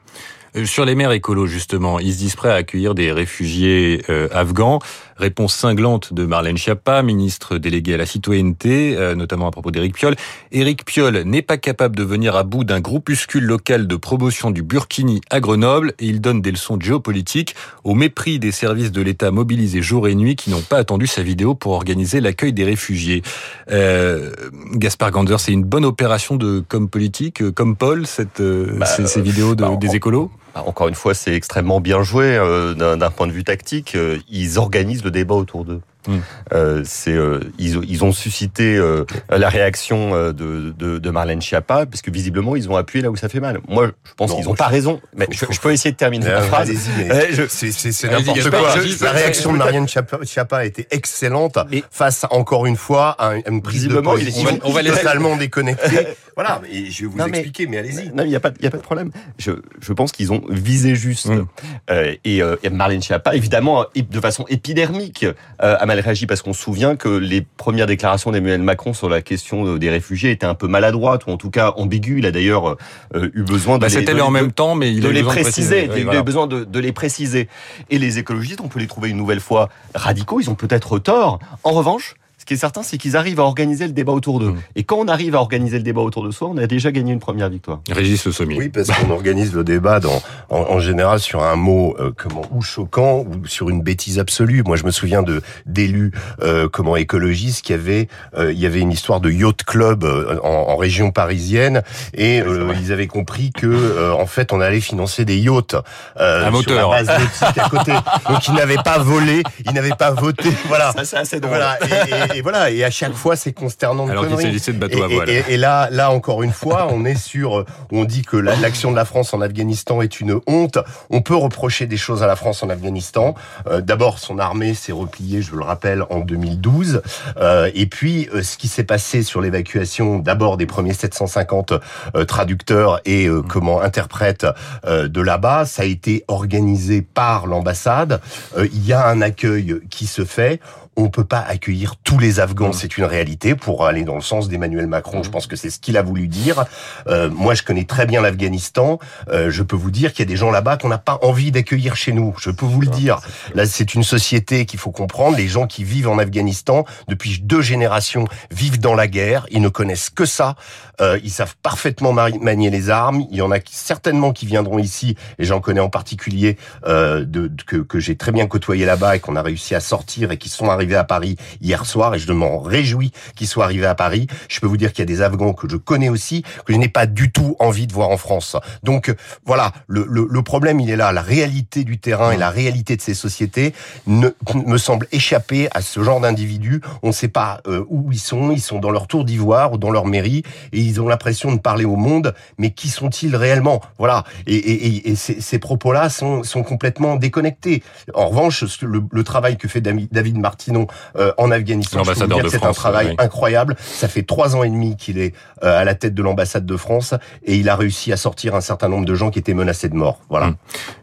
Sur 0.67 0.85
les 0.85 0.95
maires 0.95 1.13
écolos, 1.13 1.47
justement, 1.47 1.99
ils 1.99 2.13
se 2.13 2.19
disent 2.19 2.37
prêts 2.37 2.51
à 2.51 2.57
accueillir 2.57 2.95
des 2.95 3.11
réfugiés 3.11 4.05
euh, 4.11 4.29
afghans. 4.33 4.81
Réponse 5.23 5.55
cinglante 5.55 6.13
de 6.13 6.27
Marlène 6.27 6.57
Schiappa, 6.59 7.01
ministre 7.05 7.57
déléguée 7.57 7.95
à 7.95 7.97
la 7.97 8.07
citoyenneté, 8.07 8.97
euh, 8.97 9.15
notamment 9.15 9.47
à 9.47 9.53
propos 9.53 9.71
d'Éric 9.71 9.95
Piolle. 9.95 10.17
Éric 10.51 10.85
Piolle 10.85 11.23
n'est 11.23 11.43
pas 11.43 11.59
capable 11.59 11.95
de 11.95 12.03
venir 12.03 12.35
à 12.35 12.43
bout 12.43 12.65
d'un 12.65 12.81
groupuscule 12.81 13.45
local 13.45 13.87
de 13.87 13.95
promotion 13.95 14.51
du 14.51 14.63
Burkini 14.65 15.21
à 15.31 15.39
Grenoble 15.39 15.93
et 16.01 16.07
il 16.07 16.21
donne 16.21 16.43
des 16.43 16.51
leçons 16.51 16.77
de 16.77 16.83
géopolitique 16.83 17.55
au 17.85 17.95
mépris 17.95 18.41
des 18.41 18.51
services 18.51 18.91
de 18.91 19.01
l'État 19.01 19.31
mobilisés 19.31 19.81
jour 19.81 20.09
et 20.09 20.17
nuit 20.17 20.35
qui 20.35 20.51
n'ont 20.51 20.61
pas 20.61 20.79
attendu 20.79 21.07
sa 21.07 21.23
vidéo 21.23 21.55
pour 21.55 21.71
organiser 21.71 22.21
l'accueil 22.21 22.53
des 22.53 22.65
réfugiés. 22.65 23.23
Euh, 23.71 24.33
Gaspard 24.75 25.13
Ganzer, 25.13 25.39
c'est 25.39 25.53
une 25.53 25.63
bonne 25.63 25.85
opération 25.85 26.35
de 26.35 26.65
com 26.69 26.89
politique, 26.89 27.43
euh, 27.43 27.53
comme 27.53 27.77
Paul, 27.77 28.09
cette, 28.09 28.43
Bah, 28.43 28.87
ces, 28.87 29.07
ces 29.07 29.21
vidéos 29.23 29.55
de- 29.55 29.63
bah, 29.63 29.77
des 29.77 29.95
écolos? 29.95 30.33
Encore 30.55 30.89
une 30.89 30.95
fois, 30.95 31.15
c'est 31.15 31.35
extrêmement 31.35 31.81
bien 31.81 32.03
joué 32.03 32.37
euh, 32.37 32.75
d'un 32.75 32.97
d'un 32.97 33.11
point 33.11 33.27
de 33.27 33.33
vue 33.33 33.45
tactique. 33.45 33.95
Euh, 33.95 34.19
ils 34.29 34.59
organisent 34.59 35.05
le 35.05 35.11
débat 35.11 35.35
autour 35.35 35.65
d'eux. 35.65 35.81
Mm. 36.09 36.17
Euh, 36.53 36.83
c'est 36.85 37.13
euh, 37.13 37.41
ils, 37.59 37.79
ont- 37.79 37.83
ils 37.87 38.05
ont 38.05 38.13
suscité 38.13 38.77
euh, 38.77 39.05
la 39.31 39.49
réaction 39.49 40.11
de, 40.33 40.73
de, 40.77 40.99
de 40.99 41.11
Marlène 41.11 41.41
Schiappa, 41.43 41.87
parce 41.87 42.03
que 42.03 42.11
visiblement 42.11 42.57
ils 42.57 42.69
ont 42.71 42.77
appuyé 42.77 43.03
là 43.03 43.11
où 43.11 43.17
ça 43.17 43.29
fait 43.29 43.41
mal. 43.41 43.61
Moi, 43.69 43.87
je 44.05 44.13
pense 44.17 44.33
qu'ils 44.35 44.45
moi, 44.45 44.53
ont 44.53 44.57
pas 44.57 44.67
raison. 44.69 45.01
Mais 45.17 45.27
faut- 45.27 45.33
je, 45.33 45.39
faut- 45.47 45.53
je 45.53 45.61
peux 45.61 45.73
essayer 45.73 45.93
de 45.93 45.97
terminer 45.97 46.27
la 46.27 46.43
phrase. 46.43 46.71
Ouais, 46.71 47.29
je- 47.33 47.43
c'est, 47.49 48.11
n'importe 48.11 48.51
quoi. 48.51 48.75
La 49.01 49.13
réaction 49.13 49.53
de 49.53 49.59
Marianne 49.59 49.87
Schiappa, 49.89 50.57
a 50.57 50.65
été 50.65 50.87
excellente 50.91 51.59
Mais- 51.71 51.83
face, 51.91 52.25
encore 52.31 52.67
une 52.67 52.77
fois, 52.77 53.11
à 53.19 53.35
une 53.47 53.63
prise 53.63 53.87
de 53.89 54.01
position 54.01 54.49
on 54.51 54.53
va- 54.55 54.59
on 54.65 54.73
va 54.73 54.83
laisser- 54.83 54.97
totalement 54.99 55.37
déconnectée. 55.37 56.07
voilà, 56.37 56.61
et 56.71 56.91
je 56.91 57.03
vais 57.03 57.07
vous 57.11 57.19
Non, 57.19 57.27
expliquer, 57.27 57.67
mais 57.67 57.79
allez-y. 57.79 58.11
Non, 58.15 58.25
il 58.25 58.29
n'y 58.31 58.37
a 58.37 58.41
pas, 58.41 58.49
a 58.49 58.69
de 58.69 58.77
problème. 58.79 59.11
Je, 59.39 59.53
je 59.81 59.93
pense 59.93 60.13
qu'ils 60.13 60.33
ont 60.33 60.43
visé 60.49 60.95
juste. 60.95 61.27
Mm. 61.29 61.47
Euh, 61.91 62.15
et, 62.25 62.43
euh, 62.43 62.57
et 62.63 62.71
Marlène 62.71 63.03
Schiappa, 63.03 63.35
évidemment, 63.35 63.87
de 63.95 64.21
façon 64.21 64.45
épidermique, 64.49 65.25
euh, 65.25 65.77
a 65.79 65.87
mal 65.95 66.01
réagi 66.01 66.27
parce 66.27 66.43
qu'on 66.43 66.53
se 66.53 66.63
souvient 66.63 66.97
que 66.97 67.09
les 67.09 67.43
premières 67.43 67.87
déclarations 67.87 68.31
d'Emmanuel 68.31 68.63
Macron 68.63 68.95
sur 68.95 69.09
la 69.09 69.21
question 69.21 69.67
euh, 69.67 69.79
des 69.79 69.91
réfugiés 69.91 70.31
étaient 70.31 70.47
un 70.47 70.55
peu 70.55 70.67
maladroites 70.67 71.27
ou 71.27 71.31
en 71.31 71.37
tout 71.37 71.51
cas 71.51 71.73
ambiguës. 71.77 72.19
Il 72.19 72.27
a 72.27 72.31
d'ailleurs 72.31 72.77
euh, 73.15 73.31
eu 73.35 73.43
besoin 73.43 73.77
de 73.77 73.83
Bah, 73.83 73.89
les, 73.89 74.03
de 74.03 74.21
en 74.21 74.31
même 74.31 74.53
temps, 74.53 74.75
mais 74.75 74.93
il 74.93 75.01
de 75.01 75.09
a 75.09 75.11
eu 75.11 75.15
les 75.15 75.23
préciser, 75.23 75.89
il 75.97 76.09
a 76.09 76.21
eu 76.21 76.23
besoin 76.23 76.47
de, 76.47 76.65
de 76.65 76.79
les 76.79 76.93
préciser. 76.93 77.49
Et 77.91 77.99
les 77.99 78.19
écologistes, 78.19 78.61
on 78.61 78.69
peut 78.69 78.81
les 78.81 78.87
trouver 78.87 79.11
une 79.11 79.17
nouvelle 79.17 79.41
fois 79.41 79.69
radicaux, 79.95 80.41
ils 80.41 80.49
ont 80.51 80.55
peut-être 80.55 80.99
tort. 80.99 81.39
En 81.65 81.73
revanche, 81.73 82.15
ce 82.43 82.45
qui 82.45 82.55
est 82.55 82.57
certain, 82.57 82.83
c'est 82.83 82.99
qu'ils 82.99 83.17
arrivent 83.17 83.39
à 83.39 83.45
organiser 83.45 83.87
le 83.87 83.93
débat 83.93 84.11
autour 84.11 84.41
d'eux. 84.41 84.49
Mm. 84.49 84.59
Et 84.75 84.83
quand 84.83 84.97
on 84.97 85.07
arrive 85.07 85.37
à 85.37 85.39
organiser 85.39 85.77
le 85.77 85.85
débat 85.85 86.01
autour 86.01 86.25
de 86.25 86.33
soi, 86.33 86.49
on 86.49 86.57
a 86.57 86.67
déjà 86.67 86.91
gagné 86.91 87.13
une 87.13 87.21
première 87.21 87.49
victoire. 87.49 87.79
Régis 87.89 88.25
Le 88.27 88.33
Sommier. 88.33 88.57
Oui, 88.59 88.69
parce 88.69 88.89
qu'on 88.91 89.11
organise 89.11 89.55
le 89.55 89.63
débat 89.63 90.01
dans, 90.01 90.21
en, 90.51 90.59
en 90.59 90.81
général 90.81 91.21
sur 91.21 91.45
un 91.45 91.55
mot 91.55 91.95
euh, 92.01 92.11
comment 92.17 92.43
ou 92.51 92.61
choquant 92.61 93.21
ou 93.21 93.47
sur 93.47 93.71
une 93.71 93.81
bêtise 93.81 94.19
absolue. 94.19 94.65
Moi, 94.67 94.77
je 94.77 94.83
me 94.85 94.91
souviens 94.91 95.23
de 95.23 95.41
d'élus 95.67 96.11
euh, 96.43 96.69
comment 96.69 96.97
écologistes 96.97 97.65
qui 97.65 97.73
avaient 97.75 98.09
euh, 98.37 98.51
il 98.53 98.59
y 98.59 98.67
avait 98.67 98.81
une 98.81 98.91
histoire 98.91 99.21
de 99.21 99.31
yacht 99.31 99.63
club 99.63 100.03
euh, 100.03 100.41
en, 100.43 100.49
en 100.49 100.77
région 100.77 101.13
parisienne 101.13 101.83
et 102.13 102.41
euh, 102.41 102.75
ils 102.81 102.91
avaient 102.91 103.07
compris 103.07 103.53
que 103.53 103.69
euh, 103.69 104.13
en 104.15 104.27
fait 104.27 104.53
on 104.53 104.61
allait 104.61 104.81
financer 104.81 105.25
des 105.25 105.39
yachts 105.39 105.77
euh, 106.19 106.47
Un 106.47 106.51
moteur. 106.51 106.77
sur 106.81 106.91
la 106.91 107.03
base 107.05 107.21
nautique 107.21 107.59
à 107.59 107.69
côté. 107.69 107.93
Donc 108.29 108.49
ils 108.49 108.55
n'avaient 108.55 108.83
pas 108.85 108.99
volé, 108.99 109.45
ils 109.65 109.73
n'avaient 109.73 109.91
pas 109.97 110.11
voté. 110.11 110.49
Voilà. 110.67 110.91
Ça, 110.93 111.05
c'est 111.05 111.17
assez 111.19 111.39
drôle. 111.39 111.53
Voilà, 111.57 111.79
et, 111.85 112.32
et- 112.32 112.32
et 112.35 112.41
voilà, 112.43 112.71
et 112.71 112.85
à 112.85 112.91
chaque 112.91 113.13
fois 113.15 113.37
c'est 113.37 113.53
consternant 113.53 114.07
de 114.07 114.11
Alors 114.13 114.27
qu'il 114.27 114.37
s'agissait 114.41 114.73
de 114.73 114.79
bateaux 114.79 115.03
à 115.03 115.09
voile. 115.09 115.29
et- 115.31 115.45
et 115.51 115.57
là, 115.57 115.89
là 115.91 116.11
encore 116.11 116.43
une 116.43 116.53
fois, 116.53 116.89
on 116.91 117.05
est 117.05 117.15
sur, 117.15 117.59
euh, 117.61 117.67
on 117.91 118.05
dit 118.05 118.23
que 118.23 118.37
la- 118.37 118.57
l'action 118.57 118.91
de 118.91 118.97
la 118.97 119.05
France 119.05 119.33
en 119.35 119.41
Afghanistan 119.41 120.01
est 120.03 120.21
une 120.21 120.41
honte. 120.47 120.79
On 121.11 121.23
peut 121.23 121.37
reprocher 121.37 121.87
des 121.87 121.97
choses 121.97 122.23
à 122.23 122.27
la 122.27 122.37
France 122.37 122.63
en 122.63 122.71
Afghanistan. 122.71 123.35
Euh, 123.67 123.81
D'abord, 123.81 124.19
son 124.19 124.39
armée 124.39 124.75
s'est 124.75 124.93
repliée, 124.93 125.43
je 125.43 125.55
le 125.55 125.63
rappelle, 125.63 126.05
en 126.11 126.21
2012. 126.21 127.03
Euh, 127.37 127.71
et 127.75 127.87
puis, 127.87 128.29
euh, 128.35 128.43
ce 128.43 128.57
qui 128.57 128.69
s'est 128.69 128.85
passé 128.85 129.23
sur 129.23 129.41
l'évacuation, 129.41 130.19
d'abord 130.19 130.57
des 130.57 130.67
premiers 130.67 130.95
750 130.95 131.73
euh, 132.15 132.25
traducteurs 132.25 133.01
et 133.05 133.27
euh, 133.27 133.43
comment 133.43 133.81
interprètes 133.81 134.47
euh, 134.87 135.09
de 135.09 135.21
là-bas, 135.21 135.65
ça 135.67 135.83
a 135.83 135.85
été 135.85 136.25
organisé 136.29 137.03
par 137.03 137.47
l'ambassade. 137.47 138.21
Euh, 138.57 138.67
il 138.73 138.87
y 138.87 138.93
a 138.93 139.07
un 139.07 139.21
accueil 139.21 139.77
qui 139.91 140.07
se 140.07 140.25
fait. 140.25 140.61
On 140.97 141.09
peut 141.09 141.25
pas 141.25 141.41
accueillir 141.41 141.95
tous 142.05 142.19
les 142.19 142.39
Afghans, 142.39 142.69
Mm. 142.69 142.73
c'est 142.75 142.99
une 142.99 143.05
réalité. 143.05 143.55
Pour 143.55 143.87
aller 143.87 144.05
dans 144.05 144.15
le 144.15 144.21
sens 144.21 144.49
d'Emmanuel 144.49 144.87
Macron, 144.87 145.23
je 145.23 145.31
pense 145.31 145.47
que 145.47 145.57
c'est 145.57 145.71
ce 145.71 145.79
qu'il 145.79 145.97
a 145.97 146.03
voulu 146.03 146.29
dire. 146.29 146.65
Euh, 147.07 147.31
moi, 147.31 147.55
je 147.55 147.63
connais 147.63 147.85
très 147.85 148.05
bien 148.05 148.21
l'Afghanistan. 148.21 148.99
Euh, 149.29 149.51
je 149.51 149.63
peux 149.63 149.75
vous 149.77 149.91
dire 149.91 150.13
qu'il 150.13 150.21
y 150.25 150.29
a 150.29 150.31
des 150.31 150.37
gens 150.37 150.51
là-bas 150.51 150.77
qu'on 150.77 150.89
n'a 150.91 150.99
pas 150.99 151.19
envie 151.23 151.51
d'accueillir 151.51 151.97
chez 151.97 152.13
nous. 152.13 152.35
Je 152.39 152.51
peux 152.51 152.67
vous 152.67 152.81
le 152.83 152.89
dire. 152.89 153.21
Là, 153.55 153.65
c'est 153.65 153.95
une 153.95 154.03
société 154.03 154.67
qu'il 154.67 154.79
faut 154.79 154.91
comprendre. 154.91 155.37
Les 155.39 155.49
gens 155.49 155.67
qui 155.67 155.83
vivent 155.83 156.09
en 156.09 156.19
Afghanistan 156.19 156.85
depuis 157.09 157.39
deux 157.41 157.63
générations 157.63 158.27
vivent 158.51 158.79
dans 158.79 158.95
la 158.95 159.07
guerre. 159.09 159.47
Ils 159.51 159.63
ne 159.63 159.71
connaissent 159.71 160.11
que 160.11 160.27
ça. 160.27 160.57
Euh, 161.01 161.19
ils 161.25 161.31
savent 161.31 161.57
parfaitement 161.63 162.13
manier 162.13 162.69
les 162.69 162.91
armes. 162.91 163.25
Il 163.31 163.39
y 163.39 163.43
en 163.43 163.51
a 163.51 163.57
certainement 163.71 164.33
qui 164.33 164.45
viendront 164.45 164.79
ici, 164.79 165.17
et 165.39 165.45
j'en 165.45 165.61
connais 165.61 165.81
en 165.81 165.89
particulier 165.89 166.59
euh, 166.87 167.25
de- 167.25 167.51
que, 167.67 167.77
que 167.79 167.99
j'ai 167.99 168.17
très 168.17 168.31
bien 168.31 168.47
côtoyé 168.47 168.85
là-bas 168.85 169.17
et 169.17 169.21
qu'on 169.21 169.37
a 169.37 169.43
réussi 169.43 169.75
à 169.75 169.81
sortir 169.81 170.31
et 170.33 170.37
qui 170.37 170.51
sont 170.51 170.69
arrivés 170.69 170.82
à 170.91 171.05
Paris 171.05 171.37
hier 171.61 171.87
soir. 171.87 172.15
Et 172.15 172.19
je 172.19 172.33
m'en 172.33 172.61
réjouis 172.61 173.13
qu'ils 173.35 173.47
soient 173.47 173.65
arrivés 173.65 173.87
à 173.87 173.95
Paris. 173.95 174.27
Je 174.49 174.61
peux 174.61 174.67
vous 174.67 174.77
dire 174.77 174.93
qu'il 174.93 175.01
y 175.01 175.03
a 175.03 175.07
des 175.07 175.23
Afghans 175.23 175.53
que 175.53 175.69
je 175.69 175.77
connais 175.77 176.09
aussi 176.09 176.43
que 176.65 176.73
je 176.73 176.79
n'ai 176.79 176.89
pas 176.89 177.07
du 177.07 177.31
tout 177.31 177.57
envie 177.59 177.87
de 177.87 177.93
voir 177.93 178.11
en 178.11 178.17
France. 178.17 178.57
Donc 178.83 179.15
voilà, 179.47 179.73
le, 179.87 180.43
problème 180.43 180.81
il 180.81 180.91
est 180.91 180.97
là. 180.97 181.13
La 181.13 181.23
réalité 181.23 181.85
du 181.85 181.99
terrain 181.99 182.33
et 182.33 182.37
la 182.37 182.51
réalité 182.51 182.97
de 182.97 183.03
ces 183.03 183.15
sociétés 183.15 183.75
ne 184.07 184.29
me 184.55 184.79
semble 184.79 185.07
échapper 185.13 185.69
à 185.73 185.83
ce 185.83 186.03
genre 186.03 186.21
d'individus. 186.21 186.81
On 187.03 187.09
ne 187.09 187.13
sait 187.13 187.29
pas 187.29 187.61
euh, 187.67 187.85
où 187.89 188.11
ils 188.13 188.19
sont. 188.19 188.51
Ils 188.51 188.61
sont 188.61 188.79
dans 188.79 188.91
leur 188.91 189.07
tour 189.07 189.25
d'ivoire 189.25 189.73
ou 189.73 189.79
dans 189.79 189.91
leur 189.91 190.07
mairie 190.07 190.43
et 190.73 190.81
ils 190.81 191.01
ont 191.01 191.09
l'impression 191.09 191.53
de 191.53 191.61
parler 191.61 191.85
au 191.85 191.97
monde. 191.97 192.35
Mais 192.59 192.71
qui 192.71 192.89
sont-ils 192.89 193.37
réellement? 193.37 193.81
Voilà. 193.99 194.25
Et, 194.47 195.15
ces, 195.17 195.59
propos-là 195.59 196.09
sont, 196.09 196.43
complètement 196.65 197.17
déconnectés. 197.17 197.83
En 198.15 198.29
revanche, 198.29 198.65
le, 198.83 199.25
travail 199.25 199.57
que 199.57 199.69
fait 199.69 199.81
David 199.81 200.39
Martinon 200.73 200.87
euh, 201.17 201.33
en 201.39 201.51
Afghanistan, 201.51 202.03
c'est 202.05 202.65
un 202.65 202.73
travail 202.73 203.09
oui. 203.09 203.15
incroyable. 203.19 203.77
Ça 203.81 204.09
fait 204.09 204.23
trois 204.23 204.57
ans 204.57 204.63
et 204.63 204.69
demi 204.69 204.97
qu'il 204.97 205.19
est 205.19 205.35
euh, 205.63 205.81
à 205.81 205.85
la 205.85 205.95
tête 205.95 206.15
de 206.15 206.23
l'ambassade 206.23 206.67
de 206.67 206.77
France 206.77 207.15
et 207.45 207.57
il 207.57 207.69
a 207.69 207.77
réussi 207.77 208.13
à 208.13 208.17
sortir 208.17 208.55
un 208.55 208.61
certain 208.61 208.89
nombre 208.89 209.05
de 209.05 209.15
gens 209.15 209.31
qui 209.31 209.39
étaient 209.39 209.55
menacés 209.55 209.89
de 209.89 209.95
mort. 209.95 210.21
Voilà. 210.29 210.49
Mm. 210.49 210.57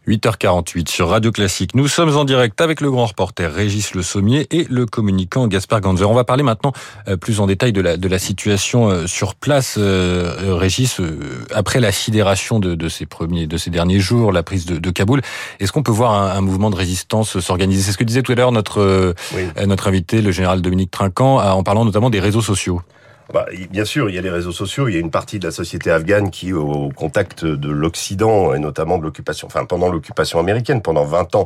8h48 0.07 0.89
sur 0.89 1.09
Radio 1.09 1.31
Classique. 1.31 1.75
Nous 1.75 1.87
sommes 1.87 2.15
en 2.17 2.25
direct 2.25 2.59
avec 2.61 2.81
le 2.81 2.89
grand 2.89 3.05
reporter 3.05 3.51
Régis 3.51 3.93
Le 3.93 4.01
Sommier 4.01 4.47
et 4.51 4.65
le 4.69 4.85
communicant 4.85 5.47
Gaspard 5.47 5.81
Ganzer. 5.81 6.09
On 6.09 6.15
va 6.15 6.23
parler 6.23 6.43
maintenant 6.43 6.73
euh, 7.07 7.15
plus 7.15 7.39
en 7.39 7.47
détail 7.47 7.73
de 7.73 7.81
la, 7.81 7.95
de 7.95 8.07
la 8.07 8.17
situation 8.17 8.89
euh, 8.89 9.07
sur 9.07 9.35
place. 9.35 9.77
Régis, 9.79 10.99
après 11.53 11.79
la 11.79 11.91
sidération 11.91 12.59
de, 12.59 12.75
de 12.75 12.89
ces 12.89 13.05
premiers, 13.05 13.47
de 13.47 13.57
ces 13.57 13.69
derniers 13.69 13.99
jours, 13.99 14.31
la 14.31 14.43
prise 14.43 14.65
de, 14.65 14.77
de 14.77 14.89
Kaboul, 14.89 15.21
est-ce 15.59 15.71
qu'on 15.71 15.83
peut 15.83 15.91
voir 15.91 16.13
un, 16.13 16.37
un 16.37 16.41
mouvement 16.41 16.69
de 16.69 16.75
résistance 16.75 17.39
s'organiser? 17.39 17.83
C'est 17.83 17.91
ce 17.91 17.97
que 17.97 18.03
disait 18.03 18.23
tout 18.23 18.31
à 18.31 18.35
l'heure 18.35 18.51
notre, 18.51 19.13
Oui. 19.35 19.43
Notre 19.65 19.87
invité, 19.87 20.21
le 20.21 20.31
général 20.31 20.61
Dominique 20.61 20.91
Trinquant, 20.91 21.39
en 21.39 21.63
parlant 21.63 21.85
notamment 21.85 22.09
des 22.09 22.19
réseaux 22.19 22.41
sociaux. 22.41 22.81
Bah, 23.33 23.45
bien 23.69 23.85
sûr, 23.85 24.09
il 24.09 24.15
y 24.15 24.17
a 24.17 24.21
les 24.21 24.29
réseaux 24.29 24.51
sociaux, 24.51 24.87
il 24.87 24.93
y 24.95 24.97
a 24.97 24.99
une 24.99 25.11
partie 25.11 25.37
de 25.37 25.45
la 25.45 25.51
société 25.51 25.91
afghane 25.91 26.31
qui, 26.31 26.51
au 26.51 26.89
contact 26.89 27.45
de 27.45 27.69
l'Occident 27.69 28.55
et 28.55 28.59
notamment 28.59 28.97
de 28.97 29.03
l'occupation, 29.03 29.45
enfin 29.45 29.65
pendant 29.65 29.89
l'occupation 29.89 30.39
américaine, 30.39 30.81
pendant 30.81 31.05
20 31.05 31.35
ans, 31.35 31.45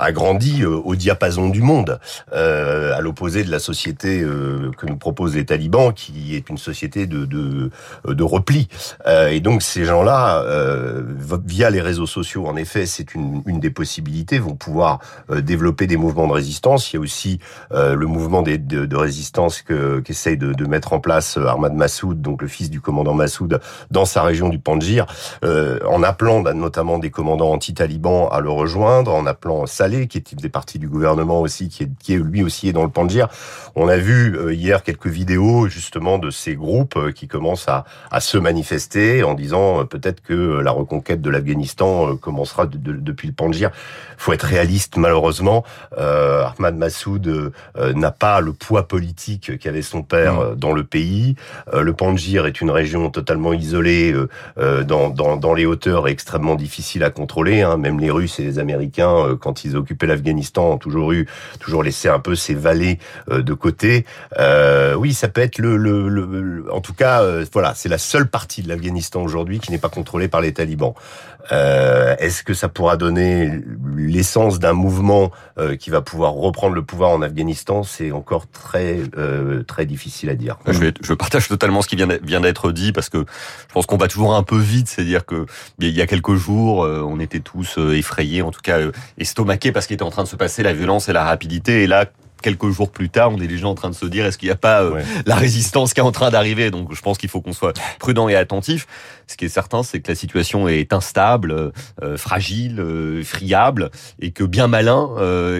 a 0.00 0.10
grandi 0.10 0.62
euh, 0.62 0.80
au 0.84 0.96
diapason 0.96 1.48
du 1.48 1.62
monde, 1.62 2.00
euh, 2.32 2.96
à 2.96 3.00
l'opposé 3.00 3.44
de 3.44 3.50
la 3.50 3.60
société 3.60 4.22
euh, 4.22 4.72
que 4.76 4.86
nous 4.86 4.96
proposent 4.96 5.36
les 5.36 5.44
talibans, 5.46 5.92
qui 5.92 6.34
est 6.34 6.48
une 6.48 6.58
société 6.58 7.06
de, 7.06 7.24
de, 7.26 7.70
de 8.08 8.22
repli. 8.24 8.68
Euh, 9.06 9.28
et 9.28 9.38
donc 9.38 9.62
ces 9.62 9.84
gens-là, 9.84 10.42
euh, 10.42 11.02
via 11.46 11.70
les 11.70 11.80
réseaux 11.80 12.06
sociaux, 12.06 12.46
en 12.46 12.56
effet, 12.56 12.86
c'est 12.86 13.14
une, 13.14 13.42
une 13.46 13.60
des 13.60 13.70
possibilités, 13.70 14.40
vont 14.40 14.56
pouvoir 14.56 14.98
développer 15.28 15.86
des 15.86 15.96
mouvements 15.96 16.26
de 16.26 16.32
résistance. 16.32 16.92
Il 16.92 16.96
y 16.96 16.98
a 16.98 17.00
aussi 17.00 17.38
le 17.72 18.04
mouvement 18.06 18.42
des, 18.42 18.58
de, 18.58 18.84
de 18.84 18.96
résistance 18.96 19.62
qu'essaye 19.62 20.36
de, 20.36 20.52
de 20.52 20.64
mettre 20.66 20.92
en 20.92 21.00
place 21.00 21.19
euh, 21.36 21.46
Ahmad 21.46 21.74
Massoud, 21.74 22.20
donc 22.20 22.42
le 22.42 22.48
fils 22.48 22.70
du 22.70 22.80
commandant 22.80 23.14
Massoud, 23.14 23.60
dans 23.90 24.04
sa 24.04 24.22
région 24.22 24.48
du 24.48 24.58
Panjir, 24.58 25.06
euh, 25.44 25.78
en 25.88 26.02
appelant 26.02 26.40
bah, 26.40 26.54
notamment 26.54 26.98
des 26.98 27.10
commandants 27.10 27.50
anti-talibans 27.50 28.28
à 28.30 28.40
le 28.40 28.50
rejoindre, 28.50 29.12
en 29.14 29.26
appelant 29.26 29.66
Saleh, 29.66 30.06
qui 30.06 30.18
est 30.18 30.34
des 30.34 30.48
partis 30.48 30.78
du 30.78 30.88
gouvernement 30.88 31.40
aussi, 31.40 31.68
qui 31.68 31.84
est, 31.84 31.90
qui 31.98 32.14
est 32.14 32.18
lui 32.18 32.42
aussi 32.42 32.68
est 32.68 32.72
dans 32.72 32.84
le 32.84 32.90
Panjir. 32.90 33.28
On 33.74 33.88
a 33.88 33.96
vu 33.96 34.36
euh, 34.36 34.52
hier 34.52 34.82
quelques 34.82 35.06
vidéos 35.06 35.68
justement 35.68 36.18
de 36.18 36.30
ces 36.30 36.54
groupes 36.54 37.12
qui 37.12 37.28
commencent 37.28 37.68
à, 37.68 37.84
à 38.10 38.20
se 38.20 38.38
manifester 38.38 39.22
en 39.22 39.34
disant 39.34 39.84
peut-être 39.84 40.22
que 40.22 40.60
la 40.60 40.70
reconquête 40.70 41.20
de 41.20 41.30
l'Afghanistan 41.30 42.16
commencera 42.16 42.66
depuis 42.66 43.28
le 43.28 43.34
Panjir. 43.34 43.70
Faut 44.16 44.32
être 44.32 44.44
réaliste, 44.44 44.96
malheureusement. 44.96 45.64
Ahmad 45.96 46.76
Massoud 46.76 47.52
n'a 47.76 48.10
pas 48.10 48.40
le 48.40 48.52
poids 48.52 48.86
politique 48.88 49.58
qu'avait 49.58 49.82
son 49.82 50.02
père 50.02 50.56
dans 50.56 50.72
le 50.72 50.84
pays 50.84 51.09
euh, 51.72 51.82
le 51.82 51.92
Panjir 51.92 52.46
est 52.46 52.60
une 52.60 52.70
région 52.70 53.10
totalement 53.10 53.52
isolée 53.52 54.12
euh, 54.12 54.28
euh, 54.58 54.84
dans, 54.84 55.10
dans, 55.10 55.36
dans, 55.36 55.54
les 55.54 55.66
hauteurs 55.66 56.08
et 56.08 56.10
extrêmement 56.10 56.54
difficile 56.54 57.04
à 57.04 57.10
contrôler. 57.10 57.62
Hein. 57.62 57.76
Même 57.76 57.98
les 58.00 58.10
Russes 58.10 58.38
et 58.40 58.44
les 58.44 58.58
Américains, 58.58 59.36
quand 59.40 59.64
ils 59.64 59.76
occupaient 59.76 60.06
l'Afghanistan, 60.06 60.72
ont 60.72 60.78
toujours 60.78 61.12
eu, 61.12 61.26
toujours 61.58 61.82
laissé 61.82 62.08
un 62.08 62.18
peu 62.18 62.34
ces 62.34 62.54
vallées 62.54 62.98
de 63.30 63.54
côté. 63.54 64.04
oui, 64.96 65.12
ça 65.12 65.28
peut 65.28 65.40
être 65.40 65.58
le, 65.58 65.76
le, 65.76 66.08
le 66.08 66.72
en 66.72 66.80
tout 66.80 66.94
cas, 66.94 67.22
voilà, 67.52 67.74
c'est 67.74 67.88
la 67.88 67.98
seule 67.98 68.28
partie 68.28 68.62
de 68.62 68.68
l'Afghanistan 68.68 69.22
aujourd'hui 69.22 69.58
qui 69.58 69.70
n'est 69.70 69.78
pas 69.78 69.88
contrôlée 69.88 70.28
par 70.28 70.40
les 70.40 70.52
talibans. 70.52 70.94
Euh, 71.52 72.14
Est-ce 72.18 72.42
que 72.42 72.54
ça 72.54 72.68
pourra 72.68 72.96
donner 72.96 73.60
l'essence 73.96 74.58
d'un 74.58 74.72
mouvement 74.72 75.30
euh, 75.58 75.76
qui 75.76 75.90
va 75.90 76.00
pouvoir 76.00 76.32
reprendre 76.32 76.74
le 76.74 76.82
pouvoir 76.82 77.10
en 77.10 77.22
Afghanistan? 77.22 77.82
C'est 77.82 78.12
encore 78.12 78.48
très 78.48 78.98
euh, 79.16 79.62
très 79.64 79.86
difficile 79.86 80.30
à 80.30 80.34
dire. 80.34 80.58
Je, 81.02 81.14
partage 81.14 81.48
totalement 81.48 81.82
ce 81.82 81.88
qui 81.88 81.96
vient 81.96 82.40
d'être 82.40 82.72
dit 82.72 82.92
parce 82.92 83.08
que 83.08 83.18
je 83.18 83.72
pense 83.72 83.86
qu'on 83.86 83.96
va 83.96 84.08
toujours 84.08 84.34
un 84.34 84.42
peu 84.42 84.58
vite. 84.58 84.88
C'est-à-dire 84.88 85.24
que 85.24 85.46
il 85.78 85.90
y 85.90 86.02
a 86.02 86.06
quelques 86.06 86.34
jours, 86.34 86.84
euh, 86.84 87.02
on 87.06 87.20
était 87.20 87.40
tous 87.40 87.78
euh, 87.78 87.96
effrayés, 87.96 88.42
en 88.42 88.50
tout 88.50 88.60
cas 88.62 88.78
estomaqués 89.18 89.72
parce 89.72 89.86
qu'il 89.86 89.94
était 89.94 90.02
en 90.02 90.10
train 90.10 90.24
de 90.24 90.28
se 90.28 90.36
passer 90.36 90.62
la 90.62 90.72
violence 90.72 91.08
et 91.08 91.12
la 91.12 91.24
rapidité. 91.24 91.82
Et 91.82 91.86
là, 91.86 92.06
quelques 92.40 92.68
jours 92.70 92.90
plus 92.90 93.10
tard, 93.10 93.30
on 93.32 93.40
est 93.40 93.46
déjà 93.46 93.68
en 93.68 93.74
train 93.74 93.90
de 93.90 93.94
se 93.94 94.06
dire 94.06 94.26
est-ce 94.26 94.38
qu'il 94.38 94.48
n'y 94.48 94.52
a 94.52 94.56
pas 94.56 94.82
euh, 94.82 95.02
la 95.26 95.36
résistance 95.36 95.94
qui 95.94 96.00
est 96.00 96.04
en 96.04 96.12
train 96.12 96.30
d'arriver? 96.30 96.70
Donc 96.70 96.94
je 96.94 97.00
pense 97.00 97.18
qu'il 97.18 97.28
faut 97.28 97.40
qu'on 97.40 97.52
soit 97.52 97.78
prudent 97.98 98.28
et 98.28 98.34
attentif. 98.34 98.86
Ce 99.26 99.36
qui 99.36 99.44
est 99.44 99.50
certain, 99.50 99.84
c'est 99.84 100.00
que 100.00 100.10
la 100.10 100.16
situation 100.16 100.66
est 100.66 100.92
instable, 100.92 101.52
euh, 101.52 101.70
euh, 102.02 102.16
fragile, 102.16 102.84
friable, 103.24 103.90
et 104.20 104.32
que 104.32 104.42
bien 104.42 104.66
malin 104.66 105.08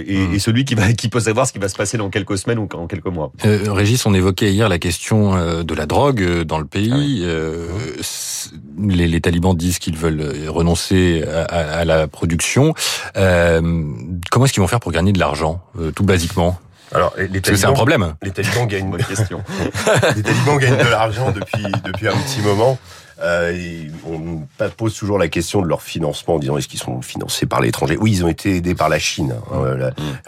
est, 0.06 0.34
mmh. 0.34 0.38
celui 0.40 0.64
qui 0.64 0.74
va 0.74 0.92
qui 0.92 1.08
peut 1.08 1.20
savoir 1.20 1.46
ce 1.46 1.52
qui 1.52 1.60
va 1.60 1.68
se 1.68 1.76
passer 1.76 1.96
dans 1.96 2.10
quelques 2.10 2.36
semaines 2.38 2.58
ou 2.58 2.68
en 2.74 2.86
quelques 2.88 3.06
mois. 3.06 3.32
Régis, 3.44 4.04
on 4.06 4.14
évoquait 4.14 4.52
hier 4.52 4.68
la 4.68 4.78
question 4.78 5.62
de 5.62 5.74
la 5.74 5.86
drogue 5.86 6.42
dans 6.42 6.58
le 6.58 6.64
pays. 6.64 7.24
Ah 7.24 8.56
les, 8.78 9.06
les, 9.06 9.20
talibans 9.20 9.54
disent 9.54 9.78
qu'ils 9.78 9.96
veulent 9.96 10.48
renoncer 10.48 11.22
à, 11.26 11.42
à 11.42 11.84
la 11.84 12.08
production. 12.08 12.74
comment 13.14 14.44
est-ce 14.44 14.52
qu'ils 14.52 14.62
vont 14.62 14.68
faire 14.68 14.80
pour 14.80 14.92
gagner 14.92 15.12
de 15.12 15.18
l'argent, 15.18 15.62
tout 15.94 16.04
basiquement? 16.04 16.58
Alors, 16.92 17.14
les 17.16 17.40
talibans, 17.40 17.56
c'est 17.56 17.66
un 17.66 17.72
problème. 17.72 18.14
Les 18.22 18.30
talibans 18.30 18.66
gagnent. 18.66 18.90
Bonne 18.90 19.04
question. 19.04 19.42
les 20.16 20.22
talibans 20.22 20.58
gagnent 20.58 20.76
de 20.76 20.90
l'argent 20.90 21.30
depuis 21.30 21.64
depuis 21.84 22.08
un 22.08 22.16
petit 22.16 22.40
moment. 22.40 22.78
Euh, 23.22 23.88
on 24.06 24.46
pose 24.76 24.96
toujours 24.96 25.18
la 25.18 25.28
question 25.28 25.62
de 25.62 25.66
leur 25.66 25.82
financement 25.82 26.34
en 26.34 26.38
disant 26.38 26.56
est-ce 26.56 26.68
qu'ils 26.68 26.80
sont 26.80 27.02
financés 27.02 27.46
par 27.46 27.60
l'étranger? 27.60 27.96
Oui, 28.00 28.12
ils 28.12 28.24
ont 28.24 28.28
été 28.28 28.56
aidés 28.56 28.74
par 28.74 28.88
la 28.88 28.98
Chine. 28.98 29.34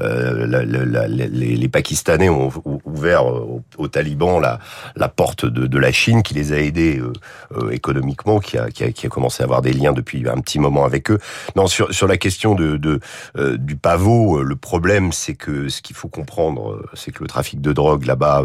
Euh, 0.00 1.06
les, 1.08 1.56
les, 1.56 1.68
Pakistanais 1.68 2.28
ont 2.28 2.50
ouvert 2.84 3.24
aux, 3.26 3.88
talibans 3.88 4.40
la, 4.40 5.08
porte 5.08 5.46
de, 5.46 5.66
de, 5.66 5.78
la 5.78 5.92
Chine 5.92 6.22
qui 6.22 6.34
les 6.34 6.52
a 6.52 6.58
aidés 6.58 6.98
euh, 6.98 7.12
euh 7.56 7.70
économiquement, 7.70 8.40
qui 8.40 8.58
a, 8.58 8.70
qui, 8.70 8.84
a, 8.84 8.92
qui 8.92 9.06
a 9.06 9.08
commencé 9.08 9.42
à 9.42 9.46
avoir 9.46 9.62
des 9.62 9.72
liens 9.72 9.92
depuis 9.92 10.28
un 10.28 10.40
petit 10.40 10.58
moment 10.58 10.84
avec 10.84 11.10
eux. 11.10 11.18
Non, 11.56 11.66
sur, 11.66 11.92
sur 11.94 12.06
la 12.06 12.16
question 12.16 12.54
de, 12.54 12.76
de 12.76 13.00
euh, 13.38 13.56
du 13.56 13.76
pavot, 13.76 14.42
le 14.42 14.56
problème 14.56 15.12
c'est 15.12 15.34
que 15.34 15.68
ce 15.68 15.80
qu'il 15.80 15.96
faut 15.96 16.08
comprendre, 16.08 16.82
c'est 16.94 17.12
que 17.12 17.22
le 17.22 17.28
trafic 17.28 17.60
de 17.60 17.72
drogue 17.72 18.04
là-bas, 18.04 18.44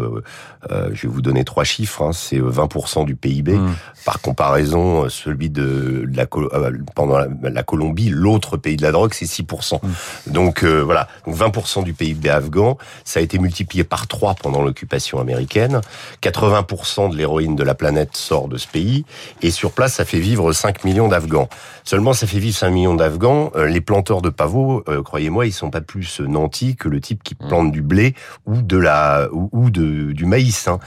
je 0.70 1.02
vais 1.02 1.08
vous 1.08 1.22
donner 1.22 1.44
trois 1.44 1.64
chiffres, 1.64 2.02
hein, 2.02 2.12
c'est 2.12 2.38
20% 2.38 3.04
du 3.04 3.14
PIB. 3.14 3.54
Mmh. 3.54 3.74
Par 4.04 4.20
contre 4.20 4.37
comparaison, 4.38 5.04
euh, 5.04 5.08
celui 5.08 5.50
de, 5.50 6.08
la 6.14 6.26
euh, 6.32 6.72
pendant 6.94 7.18
la, 7.18 7.62
Colombie, 7.64 8.08
l'autre 8.08 8.56
pays 8.56 8.76
de 8.76 8.82
la 8.82 8.92
drogue, 8.92 9.12
c'est 9.12 9.24
6%. 9.24 9.80
Mm. 9.82 10.32
Donc 10.32 10.62
euh, 10.62 10.80
voilà, 10.80 11.08
donc 11.26 11.34
20% 11.34 11.82
du 11.82 11.92
PIB 11.92 12.28
afghan, 12.28 12.78
ça 13.04 13.18
a 13.18 13.22
été 13.22 13.40
multiplié 13.40 13.82
par 13.82 14.06
3 14.06 14.34
pendant 14.34 14.62
l'occupation 14.62 15.18
américaine. 15.18 15.80
80% 16.22 17.10
de 17.10 17.16
l'héroïne 17.16 17.56
de 17.56 17.64
la 17.64 17.74
planète 17.74 18.16
sort 18.16 18.46
de 18.46 18.58
ce 18.58 18.68
pays 18.68 19.04
et 19.42 19.50
sur 19.50 19.72
place, 19.72 19.94
ça 19.94 20.04
fait 20.04 20.20
vivre 20.20 20.52
5 20.52 20.84
millions 20.84 21.08
d'Afghans. 21.08 21.48
Seulement, 21.82 22.12
ça 22.12 22.28
fait 22.28 22.38
vivre 22.38 22.56
5 22.56 22.70
millions 22.70 22.94
d'Afghans. 22.94 23.50
les 23.66 23.80
planteurs 23.80 24.22
de 24.22 24.30
pavots, 24.30 24.84
croyez-moi, 25.04 25.46
ils 25.46 25.52
sont 25.52 25.70
pas 25.70 25.80
plus 25.80 26.20
nantis 26.20 26.76
que 26.76 26.88
le 26.88 27.00
type 27.00 27.24
qui 27.24 27.34
mm. 27.34 27.48
plante 27.48 27.72
du 27.72 27.82
blé 27.82 28.14
ou 28.46 28.62
de 28.62 28.78
la 28.78 29.28
ou, 29.32 29.70
de, 29.70 30.12
du 30.12 30.26
maïs. 30.26 30.68
Hein. 30.68 30.78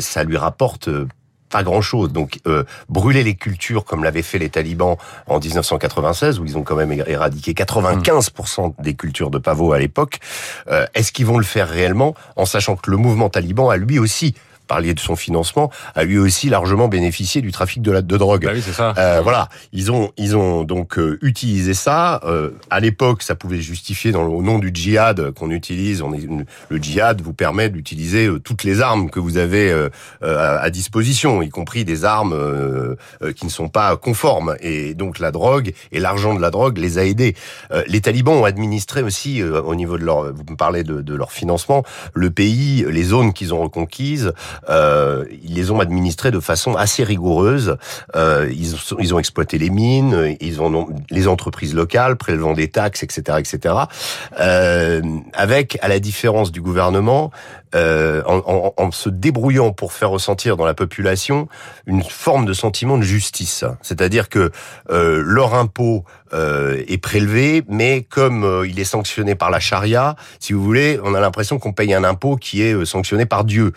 ça 0.00 0.24
lui 0.24 0.38
rapporte 0.38 0.88
pas 1.48 1.62
grand-chose. 1.62 2.12
Donc 2.12 2.40
euh, 2.46 2.64
brûler 2.88 3.22
les 3.22 3.34
cultures 3.34 3.84
comme 3.84 4.04
l'avaient 4.04 4.22
fait 4.22 4.38
les 4.38 4.48
talibans 4.50 4.96
en 5.26 5.38
1996, 5.38 6.40
où 6.40 6.44
ils 6.44 6.56
ont 6.56 6.62
quand 6.62 6.76
même 6.76 6.92
éradiqué 6.92 7.52
95% 7.52 8.74
des 8.82 8.94
cultures 8.94 9.30
de 9.30 9.38
pavots 9.38 9.72
à 9.72 9.78
l'époque, 9.78 10.18
euh, 10.68 10.86
est-ce 10.94 11.12
qu'ils 11.12 11.26
vont 11.26 11.38
le 11.38 11.44
faire 11.44 11.68
réellement 11.68 12.14
en 12.36 12.46
sachant 12.46 12.76
que 12.76 12.90
le 12.90 12.96
mouvement 12.96 13.28
taliban 13.28 13.70
a 13.70 13.76
lui 13.76 13.98
aussi 13.98 14.34
parliez 14.68 14.94
de 14.94 15.00
son 15.00 15.16
financement, 15.16 15.70
a 15.94 16.04
lui 16.04 16.18
aussi 16.18 16.48
largement 16.48 16.86
bénéficié 16.88 17.42
du 17.42 17.50
trafic 17.50 17.82
de, 17.82 17.90
la, 17.90 18.02
de 18.02 18.16
drogue. 18.16 18.44
Bah 18.44 18.52
oui, 18.54 18.62
c'est 18.64 18.72
ça. 18.72 18.94
Euh, 18.98 19.20
voilà, 19.22 19.48
ils 19.72 19.90
ont 19.90 20.12
ils 20.16 20.36
ont 20.36 20.64
donc 20.64 20.98
euh, 20.98 21.18
utilisé 21.22 21.74
ça. 21.74 22.20
Euh, 22.24 22.50
à 22.70 22.80
l'époque, 22.80 23.22
ça 23.22 23.34
pouvait 23.34 23.60
justifier 23.60 24.12
dans 24.12 24.22
le, 24.22 24.28
au 24.28 24.42
nom 24.42 24.58
du 24.58 24.70
djihad 24.72 25.32
qu'on 25.32 25.50
utilise. 25.50 26.02
On 26.02 26.12
est, 26.12 26.28
le 26.68 26.78
djihad 26.78 27.20
vous 27.20 27.32
permet 27.32 27.70
d'utiliser 27.70 28.26
euh, 28.26 28.38
toutes 28.38 28.64
les 28.64 28.80
armes 28.80 29.10
que 29.10 29.20
vous 29.20 29.38
avez 29.38 29.70
euh, 29.70 29.88
à, 30.22 30.58
à, 30.58 30.70
disposition, 30.70 31.42
y 31.42 31.48
compris 31.48 31.84
des 31.84 32.04
armes 32.04 32.36
qui 33.36 33.46
ne 33.46 33.50
sont 33.50 33.68
pas 33.68 33.96
conformes. 33.96 34.54
Et 34.60 34.94
donc 34.94 35.18
la 35.18 35.30
drogue 35.30 35.72
et 35.92 36.00
l'argent 36.00 36.34
de 36.34 36.40
la 36.40 36.50
drogue 36.50 36.78
les 36.78 36.98
a 36.98 37.04
aidés. 37.04 37.34
les 37.86 38.00
talibans 38.00 38.34
ont 38.34 38.44
administré 38.44 39.02
aussi 39.02 39.42
au 39.42 39.74
niveau 39.74 39.96
de 39.98 40.04
leur, 40.04 40.32
vous 40.32 40.44
me 40.48 40.56
parlez 40.56 40.84
de, 40.84 41.00
de 41.00 41.14
leur 41.14 41.32
financement, 41.32 41.84
le 42.14 42.30
pays, 42.30 42.84
les 42.88 43.04
zones 43.04 43.32
qu'ils 43.32 43.54
ont 43.54 43.62
reconquises. 43.62 44.32
Euh, 44.68 45.24
ils 45.42 45.54
les 45.54 45.70
ont 45.70 45.80
administrés 45.80 46.30
de 46.30 46.40
façon 46.40 46.74
assez 46.74 47.04
rigoureuse. 47.04 47.76
Euh, 48.16 48.48
ils, 48.50 48.74
ils, 48.98 49.14
ont 49.14 49.18
exploité 49.18 49.58
les 49.58 49.70
mines, 49.70 50.36
ils 50.40 50.60
ont 50.60 50.88
les 51.10 51.28
entreprises 51.28 51.74
locales 51.74 52.16
prélevant 52.16 52.54
des 52.54 52.68
taxes, 52.68 53.02
etc., 53.02 53.38
etc. 53.38 53.74
Euh, 54.40 55.02
avec, 55.34 55.78
à 55.82 55.88
la 55.88 56.00
différence 56.00 56.52
du 56.52 56.60
gouvernement, 56.60 57.30
euh, 57.74 58.22
en, 58.26 58.38
en, 58.46 58.74
en, 58.76 58.90
se 58.90 59.08
débrouillant 59.08 59.72
pour 59.72 59.92
faire 59.92 60.10
ressentir 60.10 60.56
dans 60.56 60.64
la 60.64 60.74
population 60.74 61.48
une 61.86 62.02
forme 62.02 62.46
de 62.46 62.52
sentiment 62.52 62.96
de 62.96 63.02
justice. 63.02 63.64
C'est-à-dire 63.82 64.28
que 64.28 64.50
euh, 64.90 65.22
leur 65.24 65.54
impôt 65.54 66.04
euh, 66.34 66.82
est 66.88 66.98
prélevé, 66.98 67.64
mais 67.68 68.02
comme 68.02 68.44
euh, 68.44 68.68
il 68.68 68.78
est 68.78 68.84
sanctionné 68.84 69.34
par 69.34 69.50
la 69.50 69.60
charia, 69.60 70.14
si 70.40 70.52
vous 70.52 70.62
voulez, 70.62 71.00
on 71.02 71.14
a 71.14 71.20
l'impression 71.20 71.58
qu'on 71.58 71.72
paye 71.72 71.94
un 71.94 72.04
impôt 72.04 72.36
qui 72.36 72.62
est 72.62 72.74
euh, 72.74 72.84
sanctionné 72.84 73.24
par 73.24 73.44
Dieu. 73.44 73.72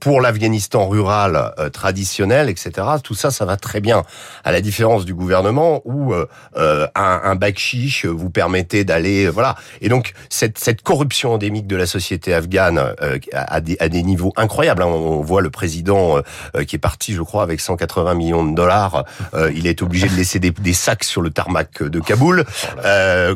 pour 0.00 0.20
l'Afghanistan 0.20 0.88
rural 0.88 1.52
traditionnel, 1.72 2.48
etc., 2.48 2.86
tout 3.02 3.14
ça, 3.14 3.30
ça 3.30 3.44
va 3.44 3.56
très 3.56 3.80
bien. 3.80 4.04
À 4.44 4.52
la 4.52 4.60
différence 4.60 5.04
du 5.04 5.14
gouvernement 5.14 5.82
où 5.84 6.14
un, 6.14 6.88
un 6.94 7.38
vous 8.04 8.30
permettait 8.30 8.84
d'aller, 8.84 9.28
voilà. 9.28 9.56
Et 9.80 9.88
donc 9.88 10.12
cette, 10.28 10.58
cette 10.58 10.82
corruption 10.82 11.32
endémique 11.32 11.66
de 11.66 11.76
la 11.76 11.86
société 11.86 12.34
afghane 12.34 12.94
à, 13.32 13.60
des, 13.60 13.76
à 13.80 13.88
des 13.88 14.02
niveaux 14.02 14.32
incroyables. 14.36 14.82
Hein. 14.82 14.86
On 14.86 15.20
voit 15.20 15.40
le 15.40 15.50
président 15.50 16.20
qui 16.66 16.76
est 16.76 16.80
parti, 16.80 17.14
je 17.14 17.22
crois, 17.22 17.42
avec 17.42 17.60
180 17.60 18.14
millions 18.14 18.44
de 18.44 18.54
dollars. 18.54 19.04
il 19.54 19.66
est 19.66 19.82
obligé 19.82 20.08
de 20.08 20.14
laisser 20.14 20.38
des, 20.38 20.50
des 20.50 20.72
sacs 20.72 21.04
sur 21.04 21.22
le 21.22 21.30
tarmac 21.30 21.82
de 21.82 22.00
Kaboul. 22.00 22.44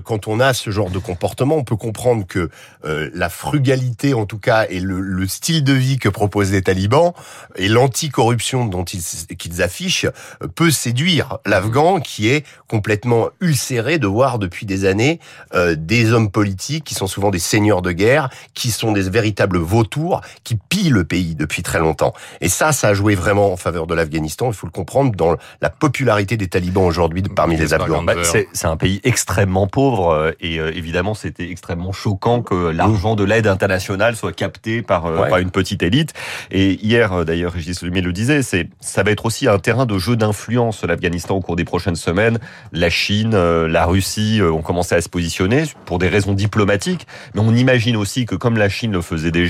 quand 0.04 0.28
on 0.28 0.40
a 0.40 0.54
ce 0.54 0.70
genre 0.70 0.90
de 0.90 0.98
comportement, 0.98 1.56
on 1.56 1.64
peut 1.64 1.76
comprendre 1.76 2.26
que 2.26 2.50
la 2.82 3.28
frugalité, 3.28 4.14
en 4.14 4.26
tout 4.26 4.38
cas, 4.38 4.66
et 4.68 4.80
le, 4.80 5.00
le 5.00 5.26
style 5.26 5.64
de 5.64 5.72
vie 5.72 5.98
que 5.98 6.08
proposent 6.08 6.52
les 6.52 6.62
talibans 6.62 7.12
et 7.56 7.68
l'anticorruption 7.68 8.66
dont 8.66 8.84
ils, 8.84 9.02
qu'ils 9.36 9.62
affichent 9.62 10.06
peut 10.54 10.70
séduire 10.70 11.38
l'Afghan 11.46 12.00
qui 12.00 12.28
est 12.28 12.44
complètement 12.68 13.28
ulcéré 13.40 13.98
de 13.98 14.06
voir 14.06 14.38
depuis 14.38 14.66
des 14.66 14.84
années 14.84 15.20
euh, 15.54 15.74
des 15.76 16.12
hommes 16.12 16.30
politiques 16.30 16.84
qui 16.84 16.94
sont 16.94 17.06
souvent 17.06 17.30
des 17.30 17.38
seigneurs 17.38 17.82
de 17.82 17.92
guerre, 17.92 18.30
qui 18.54 18.70
sont 18.70 18.92
des 18.92 19.08
véritables 19.08 19.51
vautours, 19.58 20.20
qui 20.44 20.56
pillent 20.56 20.90
le 20.90 21.04
pays 21.04 21.34
depuis 21.34 21.62
très 21.62 21.78
longtemps. 21.78 22.14
Et 22.40 22.48
ça, 22.48 22.72
ça 22.72 22.88
a 22.88 22.94
joué 22.94 23.14
vraiment 23.14 23.52
en 23.52 23.56
faveur 23.56 23.86
de 23.86 23.94
l'Afghanistan. 23.94 24.48
Il 24.48 24.54
faut 24.54 24.66
le 24.66 24.72
comprendre 24.72 25.12
dans 25.14 25.36
la 25.60 25.70
popularité 25.70 26.36
des 26.36 26.48
talibans 26.48 26.84
aujourd'hui 26.84 27.22
parmi 27.22 27.56
les 27.56 27.74
Afghans. 27.74 28.02
Bah, 28.02 28.14
c'est 28.24 28.66
un 28.66 28.76
pays 28.76 29.00
extrêmement 29.04 29.66
pauvre 29.66 30.10
euh, 30.10 30.32
et 30.40 30.58
euh, 30.58 30.72
évidemment 30.74 31.14
c'était 31.14 31.50
extrêmement 31.50 31.92
choquant 31.92 32.42
que 32.42 32.70
l'argent 32.70 33.14
de 33.14 33.24
l'aide 33.24 33.46
internationale 33.46 34.16
soit 34.16 34.32
capté 34.32 34.82
par, 34.82 35.02
par 35.28 35.38
une 35.38 35.50
petite 35.50 35.82
élite. 35.82 36.12
Et 36.50 36.72
hier 36.84 37.24
d'ailleurs, 37.24 37.52
Régis 37.52 37.82
Lumier 37.82 38.00
le 38.00 38.12
disait, 38.12 38.42
c'est 38.42 38.68
ça 38.80 39.02
va 39.02 39.10
être 39.10 39.26
aussi 39.26 39.48
un 39.48 39.58
terrain 39.58 39.86
de 39.86 39.98
jeu 39.98 40.16
d'influence 40.16 40.82
l'Afghanistan 40.84 41.36
au 41.36 41.40
cours 41.40 41.56
des 41.56 41.64
prochaines 41.64 41.96
semaines. 41.96 42.38
La 42.72 42.90
Chine, 42.90 43.32
euh, 43.34 43.68
la 43.68 43.86
Russie 43.86 44.40
euh, 44.40 44.52
ont 44.52 44.62
commencé 44.62 44.94
à 44.94 45.00
se 45.00 45.08
positionner 45.08 45.64
pour 45.84 45.98
des 45.98 46.08
raisons 46.08 46.32
diplomatiques, 46.32 47.06
mais 47.34 47.40
on 47.40 47.54
imagine 47.54 47.96
aussi 47.96 48.26
que 48.26 48.34
comme 48.34 48.56
la 48.56 48.68
Chine 48.68 48.92
le 48.92 49.00
faisait 49.00 49.30
déjà, 49.30 49.41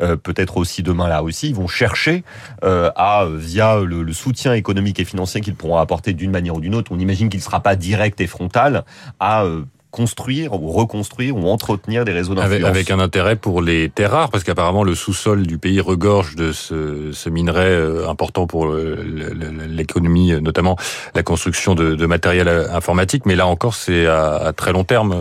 euh, 0.00 0.16
peut-être 0.16 0.56
aussi 0.56 0.82
demain 0.82 1.08
la 1.08 1.20
Russie, 1.20 1.48
ils 1.48 1.54
vont 1.54 1.68
chercher 1.68 2.24
à, 2.62 3.26
via 3.30 3.80
le, 3.80 4.12
soutien 4.12 4.54
économique 4.54 4.98
et 5.00 5.04
financier 5.04 5.40
qu'ils 5.40 5.54
pourront 5.54 5.78
apporter 5.78 6.12
d'une 6.12 6.30
manière 6.30 6.54
ou 6.56 6.60
d'une 6.60 6.74
autre, 6.74 6.92
on 6.92 6.98
imagine 6.98 7.28
qu'il 7.28 7.40
ne 7.40 7.44
sera 7.44 7.60
pas 7.60 7.76
direct 7.76 8.20
et 8.20 8.26
frontal, 8.26 8.84
à 9.20 9.44
construire 9.90 10.52
ou 10.52 10.72
reconstruire 10.72 11.36
ou 11.36 11.48
entretenir 11.48 12.04
des 12.04 12.12
réseaux 12.12 12.34
d'influence. 12.34 12.68
Avec, 12.68 12.90
un 12.90 12.98
intérêt 12.98 13.36
pour 13.36 13.62
les 13.62 13.88
terres 13.88 14.10
rares, 14.10 14.30
parce 14.30 14.44
qu'apparemment 14.44 14.84
le 14.84 14.94
sous-sol 14.94 15.46
du 15.46 15.58
pays 15.58 15.80
regorge 15.80 16.36
de 16.36 16.52
ce, 16.52 17.12
ce 17.12 17.30
minerai 17.30 17.70
euh, 17.70 18.08
important 18.08 18.46
pour 18.46 18.74
l'économie, 18.74 20.32
notamment 20.40 20.76
la 21.14 21.22
construction 21.22 21.74
de, 21.74 21.94
de, 21.94 22.06
matériel 22.06 22.48
informatique. 22.48 23.24
Mais 23.26 23.36
là 23.36 23.46
encore, 23.46 23.74
c'est 23.74 24.06
à, 24.06 24.36
à, 24.36 24.52
très 24.52 24.72
long 24.72 24.84
terme. 24.84 25.14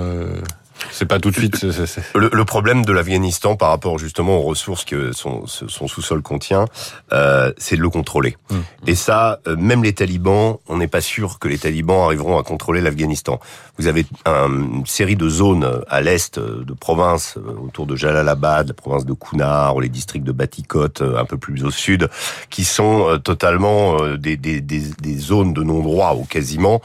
Euh. 0.83 0.87
C'est 0.91 1.05
pas 1.05 1.19
tout 1.19 1.31
de 1.31 1.35
suite. 1.35 1.65
Le, 2.15 2.45
problème 2.45 2.85
de 2.85 2.91
l'Afghanistan 2.91 3.55
par 3.55 3.69
rapport 3.69 3.97
justement 3.97 4.37
aux 4.37 4.41
ressources 4.41 4.85
que 4.85 5.11
son, 5.11 5.45
son 5.47 5.87
sous-sol 5.87 6.21
contient, 6.21 6.65
euh, 7.11 7.51
c'est 7.57 7.75
de 7.75 7.81
le 7.81 7.89
contrôler. 7.89 8.37
Mmh. 8.49 8.55
Et 8.87 8.95
ça, 8.95 9.39
euh, 9.47 9.55
même 9.55 9.83
les 9.83 9.93
talibans, 9.93 10.57
on 10.67 10.77
n'est 10.77 10.87
pas 10.87 11.01
sûr 11.01 11.39
que 11.39 11.47
les 11.47 11.57
talibans 11.57 12.05
arriveront 12.05 12.37
à 12.37 12.43
contrôler 12.43 12.81
l'Afghanistan. 12.81 13.39
Vous 13.77 13.87
avez 13.87 14.05
une 14.25 14.85
série 14.85 15.15
de 15.15 15.27
zones 15.27 15.81
à 15.89 16.01
l'est 16.01 16.37
euh, 16.37 16.63
de 16.63 16.73
provinces 16.73 17.37
autour 17.63 17.85
de 17.85 17.95
Jalalabad, 17.95 18.67
la 18.67 18.73
province 18.73 19.05
de 19.05 19.13
Kunar, 19.13 19.75
ou 19.75 19.81
les 19.81 19.89
districts 19.89 20.25
de 20.25 20.31
Batikot, 20.31 21.01
un 21.01 21.25
peu 21.25 21.37
plus 21.37 21.63
au 21.63 21.71
sud, 21.71 22.09
qui 22.49 22.63
sont 22.63 23.19
totalement 23.23 24.15
des, 24.15 24.37
des, 24.37 24.61
des, 24.61 24.81
des 25.01 25.17
zones 25.17 25.53
de 25.53 25.63
non-droit 25.63 26.15
ou 26.15 26.23
quasiment, 26.23 26.81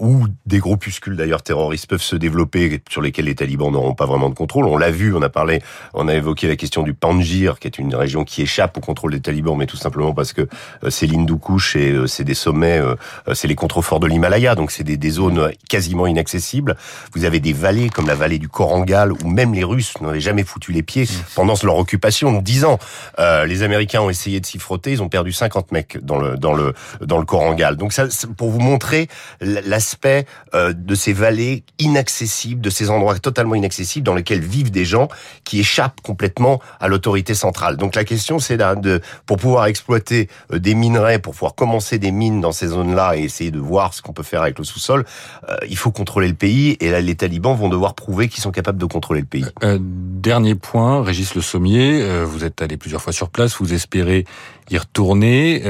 où 0.00 0.26
des 0.46 0.58
groupuscules 0.58 1.16
d'ailleurs 1.16 1.42
terroristes 1.42 1.86
peuvent 1.86 2.02
se 2.02 2.16
développer 2.16 2.82
sur 2.88 3.02
lesquels 3.06 3.24
les 3.24 3.34
talibans 3.34 3.70
n'auront 3.70 3.94
pas 3.94 4.06
vraiment 4.06 4.28
de 4.28 4.34
contrôle. 4.34 4.66
On 4.66 4.76
l'a 4.76 4.90
vu, 4.90 5.14
on 5.14 5.22
a 5.22 5.28
parlé, 5.28 5.62
on 5.94 6.08
a 6.08 6.14
évoqué 6.14 6.48
la 6.48 6.56
question 6.56 6.82
du 6.82 6.94
Panjir, 6.94 7.58
qui 7.58 7.66
est 7.66 7.78
une 7.78 7.94
région 7.94 8.24
qui 8.24 8.42
échappe 8.42 8.76
au 8.76 8.80
contrôle 8.80 9.12
des 9.12 9.20
talibans, 9.20 9.56
mais 9.56 9.66
tout 9.66 9.76
simplement 9.76 10.12
parce 10.12 10.32
que 10.32 10.42
euh, 10.42 10.90
c'est 10.90 11.06
l'Hindoukouche 11.06 11.76
et 11.76 11.92
euh, 11.92 12.06
c'est 12.06 12.24
des 12.24 12.34
sommets, 12.34 12.78
euh, 12.78 12.94
c'est 13.34 13.48
les 13.48 13.54
contreforts 13.54 14.00
de 14.00 14.06
l'Himalaya, 14.06 14.54
donc 14.54 14.70
c'est 14.70 14.84
des, 14.84 14.96
des, 14.96 15.10
zones 15.10 15.50
quasiment 15.68 16.06
inaccessibles. 16.06 16.76
Vous 17.14 17.24
avez 17.24 17.40
des 17.40 17.52
vallées 17.52 17.88
comme 17.88 18.06
la 18.06 18.14
vallée 18.14 18.38
du 18.38 18.48
Korangal, 18.48 19.12
où 19.12 19.28
même 19.28 19.54
les 19.54 19.64
Russes 19.64 19.94
n'avaient 20.00 20.20
jamais 20.20 20.44
foutu 20.44 20.72
les 20.72 20.82
pieds 20.82 21.06
pendant 21.34 21.54
leur 21.62 21.78
occupation 21.78 22.32
de 22.32 22.40
10 22.42 22.64
ans. 22.64 22.78
les 23.18 23.62
Américains 23.62 24.02
ont 24.02 24.10
essayé 24.10 24.40
de 24.40 24.46
s'y 24.46 24.58
frotter, 24.58 24.92
ils 24.92 25.02
ont 25.02 25.08
perdu 25.08 25.32
50 25.32 25.72
mecs 25.72 26.04
dans 26.04 26.18
le 26.18 26.36
dans 26.36 26.52
le 26.52 26.74
dans 27.00 27.18
le 27.18 27.24
Korangal. 27.24 27.76
Donc 27.76 27.92
ça, 27.92 28.06
pour 28.36 28.50
vous 28.50 28.60
montrer 28.60 29.08
l'aspect 29.40 30.26
de 30.52 30.94
ces 30.94 31.12
vallées 31.12 31.64
inaccessibles, 31.78 32.60
de 32.60 32.70
ces 32.70 32.90
endroits 32.96 33.18
totalement 33.18 33.54
inaccessibles 33.54 34.04
dans 34.04 34.14
lesquels 34.14 34.40
vivent 34.40 34.70
des 34.70 34.84
gens 34.84 35.08
qui 35.44 35.60
échappent 35.60 36.00
complètement 36.02 36.60
à 36.80 36.88
l'autorité 36.88 37.34
centrale. 37.34 37.76
Donc 37.76 37.94
la 37.94 38.04
question, 38.04 38.38
c'est 38.38 38.56
de, 38.56 39.00
pour 39.26 39.36
pouvoir 39.36 39.66
exploiter 39.66 40.28
euh, 40.52 40.58
des 40.58 40.74
minerais, 40.74 41.18
pour 41.18 41.32
pouvoir 41.32 41.54
commencer 41.54 41.98
des 41.98 42.10
mines 42.10 42.40
dans 42.40 42.52
ces 42.52 42.68
zones-là 42.68 43.16
et 43.16 43.22
essayer 43.22 43.50
de 43.50 43.58
voir 43.58 43.94
ce 43.94 44.02
qu'on 44.02 44.12
peut 44.12 44.22
faire 44.22 44.42
avec 44.42 44.58
le 44.58 44.64
sous-sol, 44.64 45.04
euh, 45.48 45.56
il 45.68 45.76
faut 45.76 45.92
contrôler 45.92 46.28
le 46.28 46.34
pays 46.34 46.76
et 46.80 46.90
là, 46.90 47.00
les 47.00 47.14
talibans 47.14 47.56
vont 47.56 47.68
devoir 47.68 47.94
prouver 47.94 48.28
qu'ils 48.28 48.42
sont 48.42 48.50
capables 48.50 48.78
de 48.78 48.86
contrôler 48.86 49.20
le 49.20 49.26
pays. 49.26 49.46
Euh, 49.62 49.78
dernier 49.80 50.54
point, 50.54 51.02
Régis 51.02 51.34
Le 51.34 51.42
Sommier, 51.42 52.24
vous 52.24 52.44
êtes 52.44 52.62
allé 52.62 52.76
plusieurs 52.76 53.02
fois 53.02 53.12
sur 53.12 53.30
place, 53.30 53.56
vous 53.58 53.72
espérez 53.72 54.24
y 54.70 54.78
retourner. 54.78 55.62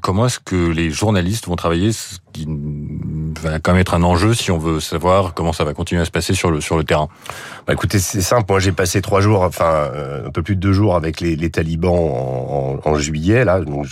comment 0.00 0.26
est-ce 0.26 0.38
que 0.38 0.70
les 0.70 0.90
journalistes 0.90 1.46
vont 1.46 1.56
travailler 1.56 1.90
qui 2.32 2.46
va 3.40 3.58
quand 3.58 3.72
même 3.72 3.80
être 3.80 3.94
un 3.94 4.02
enjeu 4.02 4.34
si 4.34 4.50
on 4.50 4.58
veut 4.58 4.80
savoir 4.80 5.34
comment 5.34 5.52
ça 5.52 5.64
va 5.64 5.74
continuer 5.74 6.02
à 6.02 6.04
se 6.04 6.10
passer 6.10 6.34
sur 6.34 6.50
le 6.50 6.60
sur 6.60 6.76
le 6.76 6.84
terrain. 6.84 7.08
Bah 7.66 7.72
écoutez, 7.72 7.98
c'est 7.98 8.20
simple. 8.20 8.44
Moi, 8.50 8.60
j'ai 8.60 8.72
passé 8.72 9.00
trois 9.00 9.22
jours, 9.22 9.40
enfin 9.40 9.88
euh, 9.94 10.26
un 10.26 10.30
peu 10.30 10.42
plus 10.42 10.54
de 10.54 10.60
deux 10.60 10.74
jours 10.74 10.96
avec 10.96 11.20
les, 11.20 11.50
talibans 11.50 12.80
en, 12.84 12.94
juillet. 12.96 13.44
Là, 13.44 13.60
donc 13.60 13.86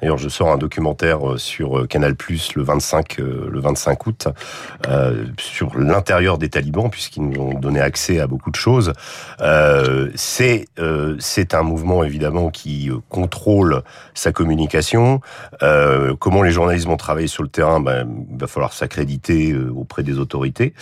d'ailleurs 0.00 0.18
je 0.18 0.28
sors 0.28 0.50
un 0.50 0.56
documentaire 0.56 1.32
euh, 1.32 1.36
sur 1.36 1.80
euh, 1.80 1.86
Canal 1.86 2.14
Plus 2.14 2.54
le 2.54 2.62
25 2.62 3.18
le 3.18 3.60
25 3.60 4.06
août 4.06 4.28
sur 5.38 5.76
l'intérieur 5.76 6.38
des 6.38 6.48
talibans 6.48 6.90
puisqu'ils 6.90 7.28
nous 7.28 7.40
ont 7.40 7.54
donné 7.54 7.80
accès 7.80 8.20
à 8.20 8.26
beaucoup 8.26 8.50
de 8.50 8.56
choses. 8.56 8.92
C'est 10.14 10.66
c'est 11.18 11.54
un 11.54 11.62
mouvement 11.62 12.04
évidemment 12.04 12.50
qui 12.50 12.90
contrôle 13.08 13.82
sa 14.14 14.32
communication. 14.32 15.20
comment 16.18 16.42
les 16.42 16.50
journalistes 16.50 16.86
vont 16.86 16.96
travailler 16.96 17.28
sur 17.28 17.42
le 17.42 17.48
terrain 17.48 17.80
ben, 17.80 18.08
il 18.30 18.38
va 18.38 18.46
falloir 18.46 18.72
s'accréditer 18.78 19.52
euh, 19.52 19.70
auprès 19.74 20.02
des 20.02 20.18
autorités. 20.18 20.74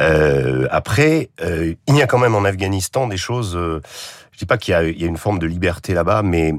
Euh, 0.00 0.66
après, 0.70 1.30
euh, 1.42 1.74
il 1.86 1.96
y 1.96 2.02
a 2.02 2.06
quand 2.06 2.18
même 2.18 2.34
en 2.34 2.44
Afghanistan 2.44 3.06
des 3.06 3.16
choses. 3.16 3.56
Euh, 3.56 3.80
je 4.32 4.38
dis 4.38 4.46
pas 4.46 4.58
qu'il 4.58 4.72
y, 4.72 5.04
a, 5.04 5.06
une 5.06 5.16
forme 5.16 5.38
de 5.38 5.46
liberté 5.46 5.94
là-bas, 5.94 6.22
mais 6.22 6.54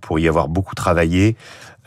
pour 0.00 0.18
y 0.18 0.26
avoir 0.26 0.48
beaucoup 0.48 0.74
travaillé, 0.74 1.36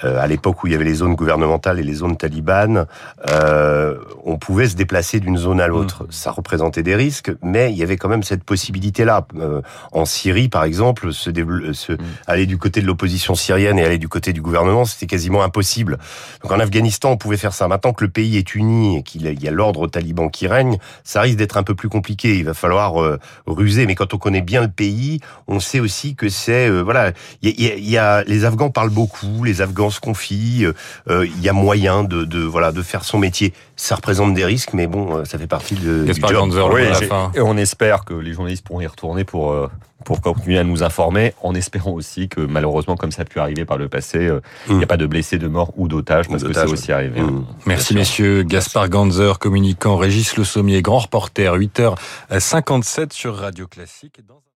à 0.03 0.27
l'époque 0.27 0.63
où 0.63 0.67
il 0.67 0.73
y 0.73 0.75
avait 0.75 0.85
les 0.85 0.95
zones 0.95 1.15
gouvernementales 1.15 1.79
et 1.79 1.83
les 1.83 1.93
zones 1.93 2.17
talibanes, 2.17 2.85
euh, 3.27 3.97
on 4.23 4.37
pouvait 4.37 4.67
se 4.67 4.75
déplacer 4.75 5.19
d'une 5.19 5.37
zone 5.37 5.59
à 5.59 5.67
l'autre. 5.67 6.03
Mmh. 6.03 6.11
Ça 6.11 6.31
représentait 6.31 6.83
des 6.83 6.95
risques, 6.95 7.31
mais 7.41 7.71
il 7.71 7.77
y 7.77 7.83
avait 7.83 7.97
quand 7.97 8.09
même 8.09 8.23
cette 8.23 8.43
possibilité-là. 8.43 9.27
Euh, 9.39 9.61
en 9.91 10.05
Syrie, 10.05 10.49
par 10.49 10.63
exemple, 10.63 11.13
se, 11.13 11.31
se 11.73 11.91
mmh. 11.91 11.97
aller 12.27 12.45
du 12.45 12.57
côté 12.57 12.81
de 12.81 12.87
l'opposition 12.87 13.35
syrienne 13.35 13.79
et 13.79 13.85
aller 13.85 13.97
du 13.97 14.07
côté 14.07 14.33
du 14.33 14.41
gouvernement, 14.41 14.85
c'était 14.85 15.07
quasiment 15.07 15.43
impossible. 15.43 15.97
Donc 16.41 16.51
en 16.51 16.59
Afghanistan, 16.59 17.11
on 17.11 17.17
pouvait 17.17 17.37
faire 17.37 17.53
ça. 17.53 17.67
Maintenant 17.67 17.93
que 17.93 18.03
le 18.03 18.09
pays 18.09 18.37
est 18.37 18.55
uni 18.55 18.97
et 18.97 19.03
qu'il 19.03 19.27
y 19.27 19.47
a 19.47 19.51
l'ordre 19.51 19.87
taliban 19.87 20.29
qui 20.29 20.47
règne, 20.47 20.77
ça 21.03 21.21
risque 21.21 21.37
d'être 21.37 21.57
un 21.57 21.63
peu 21.63 21.75
plus 21.75 21.89
compliqué. 21.89 22.37
Il 22.37 22.45
va 22.45 22.53
falloir 22.53 23.01
euh, 23.01 23.19
ruser. 23.47 23.85
Mais 23.85 23.95
quand 23.95 24.13
on 24.13 24.17
connaît 24.17 24.41
bien 24.41 24.61
le 24.61 24.69
pays, 24.69 25.19
on 25.47 25.59
sait 25.59 25.79
aussi 25.79 26.15
que 26.15 26.29
c'est 26.29 26.69
euh, 26.69 26.81
voilà. 26.81 27.11
Il 27.41 27.49
y, 27.49 27.65
y, 27.65 27.91
y 27.91 27.97
a 27.97 28.23
les 28.23 28.45
Afghans 28.45 28.69
parlent 28.69 28.89
beaucoup, 28.89 29.43
les 29.43 29.61
Afghans 29.61 29.88
se 29.89 29.99
confie. 29.99 30.65
Euh, 30.65 30.73
euh, 31.09 31.25
il 31.25 31.41
y 31.41 31.49
a 31.49 31.53
moyen 31.53 32.03
de, 32.03 32.23
de, 32.23 32.41
voilà 32.41 32.71
de 32.71 32.81
faire 32.81 33.03
son 33.03 33.17
métier. 33.19 33.53
Ça 33.75 33.95
représente 33.95 34.33
des 34.33 34.45
risques, 34.45 34.73
mais 34.73 34.87
bon, 34.87 35.17
euh, 35.17 35.25
ça 35.25 35.37
fait 35.37 35.47
partie 35.47 35.75
de, 35.75 36.03
du 36.03 36.13
job. 36.13 37.31
et 37.35 37.41
on 37.41 37.57
espère 37.57 38.05
que 38.05 38.13
les 38.13 38.33
journalistes 38.33 38.65
pourront 38.65 38.81
y 38.81 38.87
retourner 38.87 39.23
pour 39.23 39.69
pour 40.05 40.21
continuer 40.21 40.57
à 40.57 40.63
nous 40.63 40.81
informer, 40.81 41.33
en 41.43 41.53
espérant 41.53 41.91
aussi 41.91 42.29
que 42.29 42.39
malheureusement, 42.39 42.95
comme 42.95 43.11
ça 43.11 43.23
a 43.23 43.25
pu 43.25 43.37
arriver 43.37 43.65
par 43.65 43.77
le 43.77 43.89
passé, 43.89 44.29
il 44.69 44.75
n'y 44.77 44.81
a 44.81 44.85
mm. 44.85 44.87
pas 44.87 44.95
de 44.95 45.05
blessés, 45.05 45.37
de 45.37 45.47
morts 45.49 45.73
ou 45.75 45.89
d'otages, 45.89 46.29
parce 46.29 46.41
que 46.41 46.53
c'est 46.53 46.63
aussi 46.63 46.93
arrivé. 46.93 47.21
Mm. 47.21 47.45
Merci 47.65 47.95
messieurs. 47.95 48.43
Gaspard 48.43 48.87
Ganzer, 48.87 49.39
communicant, 49.39 49.97
Régis 49.97 50.37
Le 50.37 50.45
Sommier, 50.45 50.81
grand 50.81 50.99
reporter, 50.99 51.57
8h57 51.57 53.11
sur 53.11 53.35
Radio 53.35 53.67
Classique. 53.67 54.21